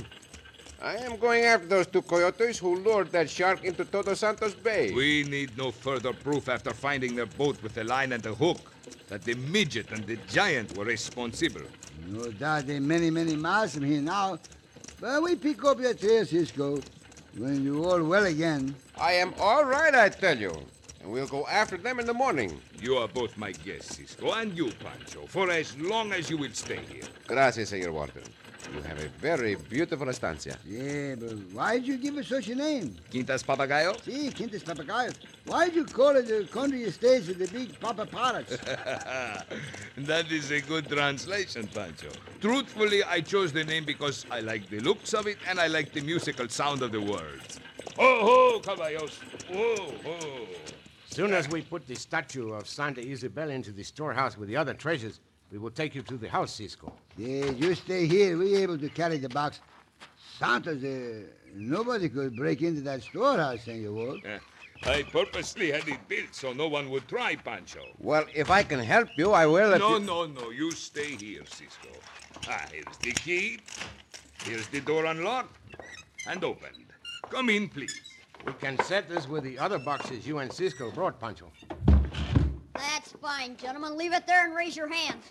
I 0.80 0.98
am 0.98 1.18
going 1.18 1.46
after 1.46 1.66
those 1.66 1.88
two 1.88 2.04
coyotes 2.04 2.60
who 2.60 2.76
lured 2.76 3.12
that 3.12 3.28
shark 3.28 3.64
into 3.64 3.84
Todos 3.84 4.20
Santos 4.20 4.54
Bay. 4.54 4.94
We 4.94 5.24
need 5.24 5.58
no 5.58 5.72
further 5.72 6.14
proof 6.14 6.48
after 6.48 6.76
finding 6.76 7.16
their 7.16 7.26
boat 7.26 7.62
with 7.64 7.74
the 7.74 7.86
line 7.86 8.12
and 8.12 8.22
the 8.22 8.36
hook 8.36 8.72
that 9.08 9.24
the 9.24 9.34
midget 9.34 9.92
and 9.92 10.06
the 10.06 10.18
giant 10.28 10.78
were 10.78 10.86
responsible. 10.86 11.62
No 12.06 12.30
doubt 12.32 12.68
they 12.68 12.80
many, 12.80 13.10
many 13.10 13.36
miles 13.36 13.74
from 13.74 13.86
here 13.86 14.02
now. 14.02 14.38
But 15.00 15.22
we 15.22 15.36
pick 15.36 15.64
up 15.64 15.80
your 15.80 15.94
trail, 15.94 16.26
Cisco, 16.26 16.82
when 17.38 17.64
you're 17.64 17.86
all 17.86 18.04
well 18.04 18.26
again. 18.26 18.74
I 19.00 19.12
am 19.14 19.34
all 19.40 19.64
right, 19.64 19.94
I 19.94 20.10
tell 20.10 20.36
you. 20.36 20.52
And 21.04 21.12
we'll 21.12 21.28
go 21.28 21.46
after 21.46 21.78
them 21.78 22.00
in 22.00 22.08
the 22.08 22.16
morning. 22.16 22.60
You 22.82 22.98
are 22.98 23.08
both 23.08 23.38
my 23.38 23.52
guests, 23.52 23.98
Cisco, 23.98 24.32
and 24.32 24.58
you, 24.58 24.72
Pancho, 24.72 25.28
for 25.28 25.52
as 25.52 25.78
long 25.78 26.14
as 26.14 26.32
you 26.32 26.38
will 26.38 26.52
stay 26.54 26.80
here. 26.92 27.04
Gracias, 27.28 27.70
Senor 27.70 27.92
Walter. 27.92 28.22
You 28.74 28.82
have 28.82 29.00
a 29.00 29.08
very 29.20 29.56
beautiful 29.56 30.10
estancia. 30.10 30.58
Yeah, 30.66 31.16
but 31.16 31.32
why'd 31.54 31.86
you 31.86 31.98
give 31.98 32.18
it 32.18 32.26
such 32.26 32.50
a 32.50 32.56
name? 32.56 32.96
Quintas 33.12 33.44
Papagayo? 33.44 34.02
See, 34.04 34.30
Quintas 34.30 34.64
Papagayo. 34.64 35.14
Why'd 35.46 35.76
you 35.76 35.86
call 35.86 36.16
it 36.18 36.28
the 36.28 36.48
country 36.52 36.84
estates 36.84 37.30
of 37.30 37.38
the 37.38 37.48
big 37.48 37.80
Papa 37.80 38.06
Pirates? 38.06 38.58
that 39.98 40.32
is 40.32 40.52
a 40.52 40.62
good 40.62 40.90
translation, 40.90 41.68
Pancho. 41.68 42.10
Truthfully, 42.42 43.04
I 43.04 43.22
chose 43.22 43.54
the 43.54 43.64
name 43.64 43.86
because 43.86 44.26
I 44.30 44.42
like 44.42 44.70
the 44.70 44.80
looks 44.82 45.14
of 45.14 45.28
it 45.28 45.38
and 45.48 45.60
I 45.60 45.68
like 45.68 45.94
the 45.94 46.02
musical 46.02 46.50
sound 46.50 46.82
of 46.82 46.92
the 46.92 47.02
words. 47.02 47.60
Ho, 47.98 48.20
ho, 48.22 48.60
caballos. 48.60 49.20
Whoa, 49.50 49.94
ho. 50.04 50.48
Soon 51.10 51.34
as 51.34 51.48
we 51.50 51.62
put 51.62 51.88
the 51.88 51.96
statue 51.96 52.52
of 52.52 52.68
Santa 52.68 53.02
Isabel 53.02 53.50
into 53.50 53.72
the 53.72 53.84
storehouse 53.84 54.38
with 54.38 54.50
the 54.50 54.58
other 54.58 54.74
treasures, 54.74 55.20
we 55.52 55.58
will 55.58 55.72
take 55.72 55.96
you 55.96 56.02
to 56.04 56.18
the 56.18 56.30
house, 56.30 56.54
Cisco. 56.54 56.94
Yeah, 57.18 57.52
you 57.52 57.76
stay 57.76 58.06
here. 58.08 58.38
We're 58.38 58.60
able 58.60 58.78
to 58.78 58.90
carry 58.90 59.18
the 59.18 59.30
box. 59.30 59.60
Santos, 60.40 60.84
uh, 60.84 61.24
nobody 61.56 62.10
could 62.10 62.36
break 62.36 62.62
into 62.62 62.82
that 62.82 63.02
storehouse, 63.02 63.64
Senor 63.64 63.92
Walt. 63.92 64.20
Eh, 64.26 64.38
I 64.86 65.04
purposely 65.04 65.72
had 65.72 65.88
it 65.88 66.08
built 66.08 66.34
so 66.34 66.54
no 66.54 66.68
one 66.68 66.90
would 66.92 67.08
try, 67.08 67.36
Pancho. 67.36 67.82
Well, 67.98 68.26
if 68.36 68.52
I 68.52 68.62
can 68.62 68.80
help 68.80 69.10
you, 69.18 69.32
I 69.32 69.48
will. 69.48 69.78
No, 69.80 69.98
you- 69.98 70.06
no, 70.06 70.26
no. 70.28 70.50
You 70.52 70.70
stay 70.72 71.16
here, 71.16 71.44
Cisco. 71.46 71.90
Ah, 72.48 72.66
here's 72.72 72.98
the 73.02 73.12
key. 73.14 73.60
Here's 74.44 74.68
the 74.68 74.82
door 74.82 75.06
unlocked 75.06 75.56
and 76.28 76.44
opened. 76.44 76.86
Come 77.32 77.50
in, 77.50 77.68
please. 77.68 78.00
We 78.46 78.54
can 78.54 78.78
set 78.84 79.10
this 79.10 79.28
with 79.28 79.44
the 79.44 79.58
other 79.58 79.80
boxes 79.80 80.28
you 80.28 80.38
and 80.38 80.54
Cisco 80.54 80.92
brought, 80.92 81.20
Pancho. 81.20 81.52
That's 82.76 83.12
fine, 83.14 83.58
gentlemen. 83.58 83.98
Leave 83.98 84.14
it 84.14 84.28
there 84.28 84.46
and 84.46 84.56
raise 84.56 84.78
your 84.78 84.88
hands. 84.88 85.24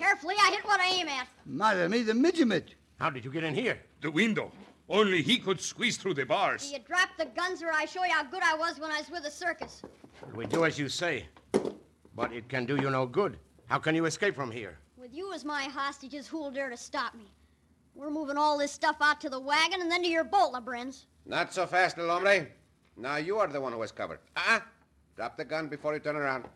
Carefully, 0.00 0.34
I 0.40 0.50
hit 0.52 0.64
what 0.64 0.80
I 0.80 0.88
aim 0.94 1.08
at. 1.08 1.28
Mother 1.44 1.86
me, 1.86 2.00
the 2.00 2.14
midget. 2.14 2.74
How 2.98 3.10
did 3.10 3.22
you 3.22 3.30
get 3.30 3.44
in 3.44 3.52
here? 3.52 3.78
The 4.00 4.10
window. 4.10 4.50
Only 4.88 5.20
he 5.20 5.36
could 5.36 5.60
squeeze 5.60 5.98
through 5.98 6.14
the 6.14 6.22
Do 6.22 6.28
bars. 6.28 6.72
you 6.72 6.78
drop 6.78 7.10
the 7.18 7.26
guns 7.26 7.62
or 7.62 7.70
I 7.70 7.84
show 7.84 8.02
you 8.04 8.10
how 8.12 8.24
good 8.24 8.42
I 8.42 8.54
was 8.54 8.80
when 8.80 8.90
I 8.90 8.98
was 8.98 9.10
with 9.10 9.24
the 9.24 9.30
circus? 9.30 9.82
We 10.34 10.46
do 10.46 10.64
as 10.64 10.78
you 10.78 10.88
say. 10.88 11.26
But 12.16 12.32
it 12.32 12.48
can 12.48 12.64
do 12.64 12.76
you 12.76 12.88
no 12.88 13.04
good. 13.04 13.36
How 13.66 13.78
can 13.78 13.94
you 13.94 14.06
escape 14.06 14.34
from 14.34 14.50
here? 14.50 14.78
With 14.96 15.12
you 15.12 15.34
as 15.34 15.44
my 15.44 15.64
hostages, 15.64 16.26
who'll 16.26 16.50
dare 16.50 16.70
to 16.70 16.78
stop 16.78 17.14
me? 17.14 17.30
We're 17.94 18.10
moving 18.10 18.38
all 18.38 18.56
this 18.56 18.72
stuff 18.72 18.96
out 19.02 19.20
to 19.20 19.28
the 19.28 19.38
wagon 19.38 19.82
and 19.82 19.90
then 19.90 20.02
to 20.02 20.08
your 20.08 20.24
boat, 20.24 20.52
Lebrun. 20.54 20.94
Not 21.26 21.52
so 21.52 21.66
fast, 21.66 21.98
little 21.98 22.12
hombre. 22.12 22.46
Now 22.96 23.16
you 23.16 23.38
are 23.38 23.48
the 23.48 23.60
one 23.60 23.72
who 23.74 23.78
was 23.78 23.92
covered. 23.92 24.20
Ah, 24.34 24.56
uh 24.56 24.60
drop 25.14 25.36
the 25.36 25.44
gun 25.44 25.68
before 25.68 25.92
you 25.92 26.00
turn 26.00 26.16
around. 26.16 26.46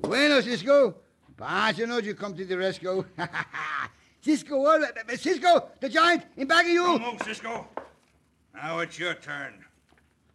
Bueno, 0.00 0.40
Cisco. 0.40 0.94
Pancho 1.38 1.86
knows 1.86 2.04
you 2.04 2.14
come 2.14 2.34
to 2.34 2.44
the 2.44 2.58
rescue. 2.58 3.04
Cisco, 4.20 4.60
what? 4.60 4.82
Cisco, 5.18 5.68
the 5.80 5.88
giant, 5.88 6.24
in 6.36 6.48
back 6.48 6.64
of 6.64 6.70
you. 6.72 6.98
move, 6.98 7.22
Cisco. 7.24 7.66
Now 8.54 8.80
it's 8.80 8.98
your 8.98 9.14
turn. 9.14 9.54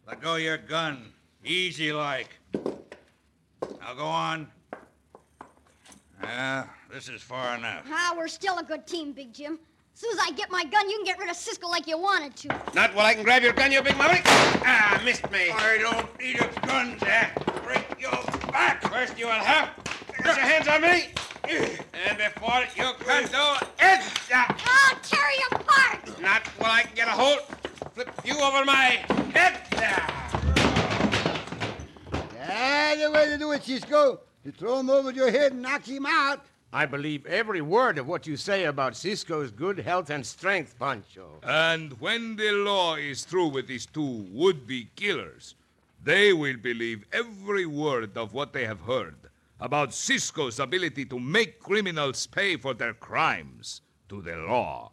Let 0.08 0.22
go 0.22 0.36
your 0.36 0.56
gun. 0.56 1.12
Easy 1.44 1.92
like. 1.92 2.30
Now 2.54 3.94
go 3.94 4.06
on. 4.06 4.48
Yeah, 6.22 6.64
this 6.90 7.10
is 7.10 7.20
far 7.20 7.56
enough. 7.56 7.84
Ah, 7.90 8.14
we're 8.16 8.28
still 8.28 8.58
a 8.58 8.62
good 8.62 8.86
team, 8.86 9.12
Big 9.12 9.34
Jim. 9.34 9.58
As 9.92 10.00
soon 10.00 10.18
as 10.18 10.26
I 10.26 10.30
get 10.32 10.50
my 10.50 10.64
gun, 10.64 10.88
you 10.88 10.96
can 10.96 11.04
get 11.04 11.18
rid 11.18 11.28
of 11.28 11.36
Cisco 11.36 11.68
like 11.68 11.86
you 11.86 11.98
wanted 11.98 12.34
to. 12.36 12.48
Not 12.74 12.94
while 12.94 13.04
I 13.04 13.14
can 13.14 13.22
grab 13.22 13.42
your 13.42 13.52
gun, 13.52 13.70
you 13.70 13.82
big 13.82 13.96
maverick. 13.98 14.22
Ah, 14.24 15.00
missed 15.04 15.30
me. 15.30 15.50
I 15.50 15.78
don't 15.78 16.18
need 16.18 16.40
a 16.40 16.48
gun 16.66 16.98
to 17.00 17.30
break 17.62 17.84
your 18.00 18.10
back. 18.50 18.82
First 18.90 19.18
you 19.18 19.26
will 19.26 19.32
have. 19.32 19.83
Get 20.24 20.36
your 20.36 20.46
hands 20.46 20.68
on 20.68 20.80
me. 20.80 21.08
And 22.08 22.16
before 22.16 22.60
you 22.74 22.92
can 22.98 23.24
do 23.24 23.46
it, 23.78 24.00
I'll 24.32 24.98
tear 25.02 25.30
you 25.38 25.46
apart! 25.52 26.20
not 26.20 26.46
while 26.58 26.70
I 26.70 26.82
can 26.82 26.94
get 26.94 27.08
a 27.08 27.10
hold. 27.10 27.40
Flip 27.92 28.10
you 28.24 28.34
over 28.40 28.64
my 28.64 29.04
head. 29.34 29.60
Ah. 29.76 30.30
That's 32.32 33.02
the 33.02 33.10
way 33.10 33.26
to 33.26 33.36
do 33.36 33.52
it, 33.52 33.62
Cisco. 33.62 34.20
You 34.44 34.52
throw 34.52 34.80
him 34.80 34.88
over 34.88 35.10
your 35.10 35.30
head 35.30 35.52
and 35.52 35.60
knock 35.60 35.86
him 35.86 36.06
out. 36.06 36.46
I 36.72 36.86
believe 36.86 37.26
every 37.26 37.60
word 37.60 37.98
of 37.98 38.08
what 38.08 38.26
you 38.26 38.38
say 38.38 38.64
about 38.64 38.96
Cisco's 38.96 39.50
good 39.50 39.78
health 39.78 40.08
and 40.08 40.24
strength, 40.24 40.78
Pancho. 40.78 41.38
And 41.42 42.00
when 42.00 42.36
the 42.36 42.50
law 42.52 42.96
is 42.96 43.24
through 43.24 43.48
with 43.48 43.68
these 43.68 43.84
two 43.84 44.26
would 44.32 44.66
be 44.66 44.88
killers, 44.96 45.54
they 46.02 46.32
will 46.32 46.56
believe 46.56 47.04
every 47.12 47.66
word 47.66 48.16
of 48.16 48.32
what 48.32 48.54
they 48.54 48.64
have 48.64 48.80
heard 48.80 49.16
about 49.60 49.94
Cisco's 49.94 50.58
ability 50.58 51.04
to 51.06 51.18
make 51.18 51.60
criminals 51.60 52.26
pay 52.26 52.56
for 52.56 52.74
their 52.74 52.94
crimes 52.94 53.80
to 54.08 54.20
the 54.20 54.36
law. 54.36 54.90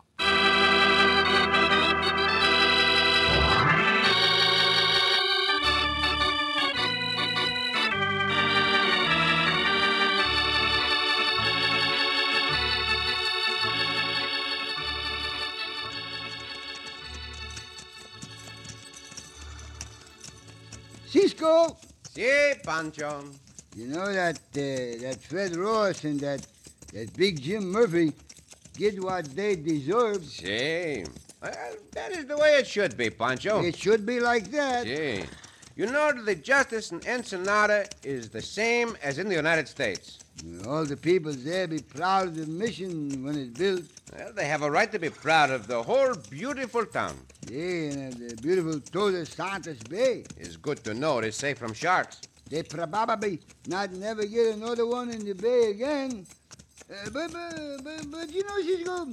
Cisco, 21.12 21.78
Si, 22.10 22.54
Pancho. 22.64 23.51
You 23.76 23.88
know 23.88 24.12
that 24.12 24.38
uh, 24.38 25.02
that 25.04 25.18
Fred 25.22 25.56
Ross 25.56 26.04
and 26.04 26.20
that 26.20 26.46
that 26.94 27.14
Big 27.16 27.42
Jim 27.42 27.72
Murphy 27.72 28.14
get 28.78 29.02
what 29.02 29.26
they 29.36 29.56
deserve. 29.56 30.26
Same. 30.26 31.08
Well, 31.42 31.54
that 31.94 32.12
is 32.12 32.26
the 32.26 32.38
way 32.38 32.58
it 32.58 32.68
should 32.68 32.96
be, 32.98 33.10
Pancho. 33.10 33.62
It 33.62 33.76
should 33.76 34.06
be 34.06 34.20
like 34.20 34.52
that. 34.52 34.86
Si. 34.86 35.24
You 35.76 35.86
know 35.86 36.12
that 36.12 36.26
the 36.26 36.36
justice 36.36 36.92
in 36.92 37.02
Ensenada 37.08 37.88
is 38.04 38.30
the 38.30 38.42
same 38.42 38.98
as 39.02 39.18
in 39.18 39.30
the 39.30 39.36
United 39.36 39.68
States. 39.68 40.20
All 40.68 40.86
the 40.86 40.98
people 40.98 41.32
there 41.34 41.68
be 41.68 41.80
proud 41.80 42.28
of 42.28 42.36
the 42.36 42.46
mission 42.46 43.24
when 43.24 43.38
it's 43.38 43.58
built. 43.58 43.84
Well, 44.16 44.34
they 44.34 44.46
have 44.46 44.64
a 44.64 44.70
right 44.70 44.92
to 44.92 45.00
be 45.00 45.10
proud 45.10 45.50
of 45.50 45.68
the 45.68 45.82
whole 45.82 46.14
beautiful 46.30 46.86
town. 46.86 47.16
Yeah, 47.50 47.92
and 47.92 48.14
the 48.14 48.36
beautiful 48.42 48.80
Todos 48.80 49.30
Santos 49.30 49.78
Bay. 49.90 50.26
It's 50.38 50.58
good 50.58 50.84
to 50.84 50.94
know 50.94 51.20
it 51.20 51.26
is 51.26 51.36
safe 51.36 51.58
from 51.58 51.74
sharks. 51.74 52.22
They 52.52 52.64
probably 52.64 53.40
not 53.66 53.94
never 53.94 54.26
get 54.26 54.56
another 54.56 54.86
one 54.86 55.10
in 55.10 55.24
the 55.24 55.34
bay 55.34 55.72
again. 55.72 56.28
Uh, 56.92 57.10
but, 57.14 57.32
but, 57.32 57.84
but, 57.84 58.12
but 58.12 58.30
you 58.30 58.44
know, 58.44 58.62
Cisco, 58.62 59.08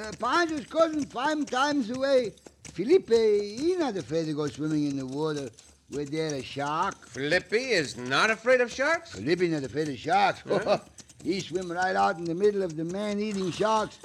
uh, 0.00 0.12
Pancho's 0.20 0.66
cousin 0.66 1.04
five 1.04 1.44
times 1.46 1.90
away. 1.90 2.32
Felipe, 2.72 3.10
he 3.10 3.74
not 3.76 3.96
afraid 3.96 4.26
to 4.26 4.34
go 4.34 4.46
swimming 4.46 4.86
in 4.86 4.96
the 4.96 5.04
water 5.04 5.50
where 5.90 6.04
there 6.04 6.34
a 6.34 6.42
shark. 6.42 7.04
Flippy 7.08 7.72
is 7.72 7.96
not 7.96 8.30
afraid 8.30 8.60
of 8.60 8.70
sharks? 8.70 9.10
Felipe 9.10 9.40
not 9.40 9.64
afraid 9.64 9.88
of 9.88 9.98
sharks. 9.98 10.42
he 11.24 11.40
swim 11.40 11.70
right 11.70 11.96
out 11.96 12.16
in 12.18 12.24
the 12.24 12.34
middle 12.34 12.62
of 12.62 12.76
the 12.76 12.84
man-eating 12.84 13.50
sharks, 13.50 13.98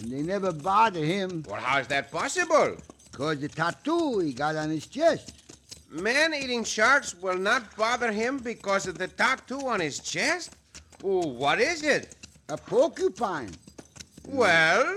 and 0.00 0.12
they 0.12 0.20
never 0.20 0.52
bother 0.52 1.02
him. 1.02 1.44
Well, 1.48 1.62
how's 1.62 1.86
that 1.86 2.12
possible? 2.12 2.76
Cause 3.12 3.40
the 3.40 3.48
tattoo 3.48 4.18
he 4.18 4.34
got 4.34 4.54
on 4.56 4.68
his 4.68 4.86
chest. 4.86 5.32
Man 5.90 6.34
eating 6.34 6.64
sharks 6.64 7.14
will 7.14 7.38
not 7.38 7.76
bother 7.76 8.10
him 8.12 8.38
because 8.38 8.86
of 8.86 8.98
the 8.98 9.08
tattoo 9.08 9.68
on 9.68 9.80
his 9.80 9.98
chest? 10.00 10.56
Oh, 11.02 11.26
what 11.26 11.60
is 11.60 11.82
it? 11.82 12.16
A 12.48 12.56
porcupine. 12.56 13.50
Well, 14.26 14.96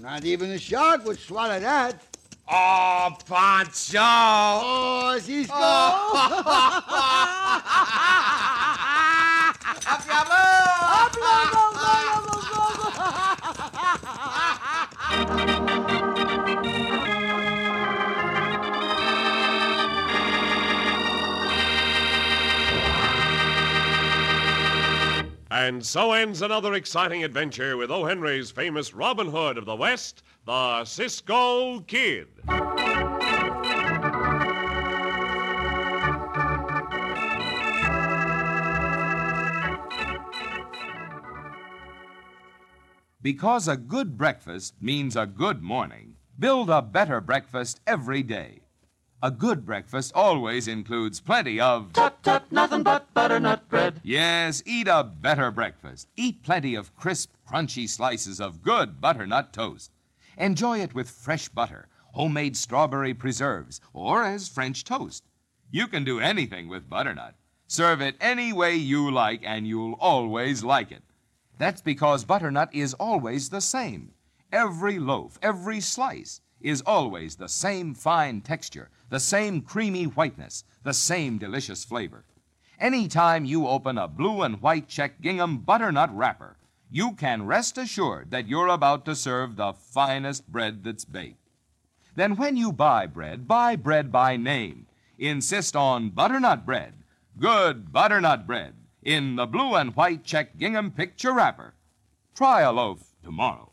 Not 0.00 0.24
even 0.24 0.50
a 0.52 0.58
shark 0.58 1.04
would 1.04 1.18
swallow 1.18 1.60
that. 1.60 2.02
oh, 2.48 3.16
Pancho! 3.26 3.98
Oh, 4.00 5.18
Cisco! 5.20 5.54
And 25.66 25.84
so 25.84 26.12
ends 26.12 26.42
another 26.42 26.74
exciting 26.74 27.24
adventure 27.24 27.76
with 27.76 27.90
O. 27.90 28.04
Henry's 28.04 28.52
famous 28.52 28.94
Robin 28.94 29.26
Hood 29.26 29.58
of 29.58 29.64
the 29.64 29.74
West, 29.74 30.22
the 30.44 30.84
Cisco 30.84 31.80
Kid. 31.80 32.28
Because 43.20 43.66
a 43.66 43.76
good 43.76 44.16
breakfast 44.16 44.76
means 44.80 45.16
a 45.16 45.26
good 45.26 45.64
morning, 45.64 46.14
build 46.38 46.70
a 46.70 46.80
better 46.80 47.20
breakfast 47.20 47.80
every 47.88 48.22
day. 48.22 48.65
A 49.22 49.30
good 49.30 49.64
breakfast 49.64 50.12
always 50.14 50.68
includes 50.68 51.20
plenty 51.20 51.58
of. 51.58 51.94
Tut 51.94 52.22
tut, 52.22 52.52
nothing 52.52 52.82
but 52.82 53.12
butternut 53.14 53.66
bread. 53.66 53.98
Yes, 54.02 54.62
eat 54.66 54.88
a 54.88 55.04
better 55.04 55.50
breakfast. 55.50 56.08
Eat 56.16 56.42
plenty 56.42 56.74
of 56.74 56.94
crisp, 56.94 57.32
crunchy 57.48 57.88
slices 57.88 58.42
of 58.42 58.60
good 58.60 59.00
butternut 59.00 59.54
toast. 59.54 59.90
Enjoy 60.36 60.80
it 60.80 60.94
with 60.94 61.08
fresh 61.08 61.48
butter, 61.48 61.88
homemade 62.12 62.58
strawberry 62.58 63.14
preserves, 63.14 63.80
or 63.94 64.22
as 64.22 64.50
French 64.50 64.84
toast. 64.84 65.24
You 65.70 65.86
can 65.86 66.04
do 66.04 66.20
anything 66.20 66.68
with 66.68 66.90
butternut. 66.90 67.36
Serve 67.66 68.02
it 68.02 68.16
any 68.20 68.52
way 68.52 68.76
you 68.76 69.10
like, 69.10 69.40
and 69.44 69.66
you'll 69.66 69.94
always 69.94 70.62
like 70.62 70.92
it. 70.92 71.02
That's 71.56 71.80
because 71.80 72.26
butternut 72.26 72.74
is 72.74 72.92
always 72.92 73.48
the 73.48 73.62
same. 73.62 74.12
Every 74.52 74.98
loaf, 74.98 75.38
every 75.40 75.80
slice 75.80 76.42
is 76.60 76.82
always 76.82 77.36
the 77.36 77.48
same 77.48 77.94
fine 77.94 78.40
texture, 78.40 78.90
the 79.08 79.20
same 79.20 79.60
creamy 79.60 80.04
whiteness, 80.04 80.64
the 80.82 80.92
same 80.92 81.38
delicious 81.38 81.84
flavor. 81.84 82.24
Anytime 82.78 83.44
you 83.44 83.66
open 83.66 83.96
a 83.96 84.08
blue 84.08 84.42
and 84.42 84.60
white 84.60 84.88
check 84.88 85.20
gingham 85.20 85.58
butternut 85.58 86.14
wrapper, 86.14 86.56
you 86.90 87.12
can 87.12 87.46
rest 87.46 87.78
assured 87.78 88.30
that 88.30 88.48
you're 88.48 88.68
about 88.68 89.04
to 89.06 89.14
serve 89.14 89.56
the 89.56 89.72
finest 89.72 90.46
bread 90.46 90.84
that's 90.84 91.04
baked. 91.04 91.50
Then 92.14 92.36
when 92.36 92.56
you 92.56 92.72
buy 92.72 93.06
bread, 93.06 93.46
buy 93.48 93.76
bread 93.76 94.12
by 94.12 94.36
name. 94.36 94.86
Insist 95.18 95.74
on 95.74 96.10
butternut 96.10 96.66
bread, 96.66 96.94
good 97.38 97.92
butternut 97.92 98.46
bread, 98.46 98.74
in 99.02 99.36
the 99.36 99.46
blue 99.46 99.74
and 99.74 99.94
white 99.94 100.24
check 100.24 100.56
gingham 100.56 100.90
picture 100.90 101.32
wrapper. 101.32 101.74
Try 102.34 102.60
a 102.62 102.72
loaf 102.72 103.14
tomorrow. 103.22 103.72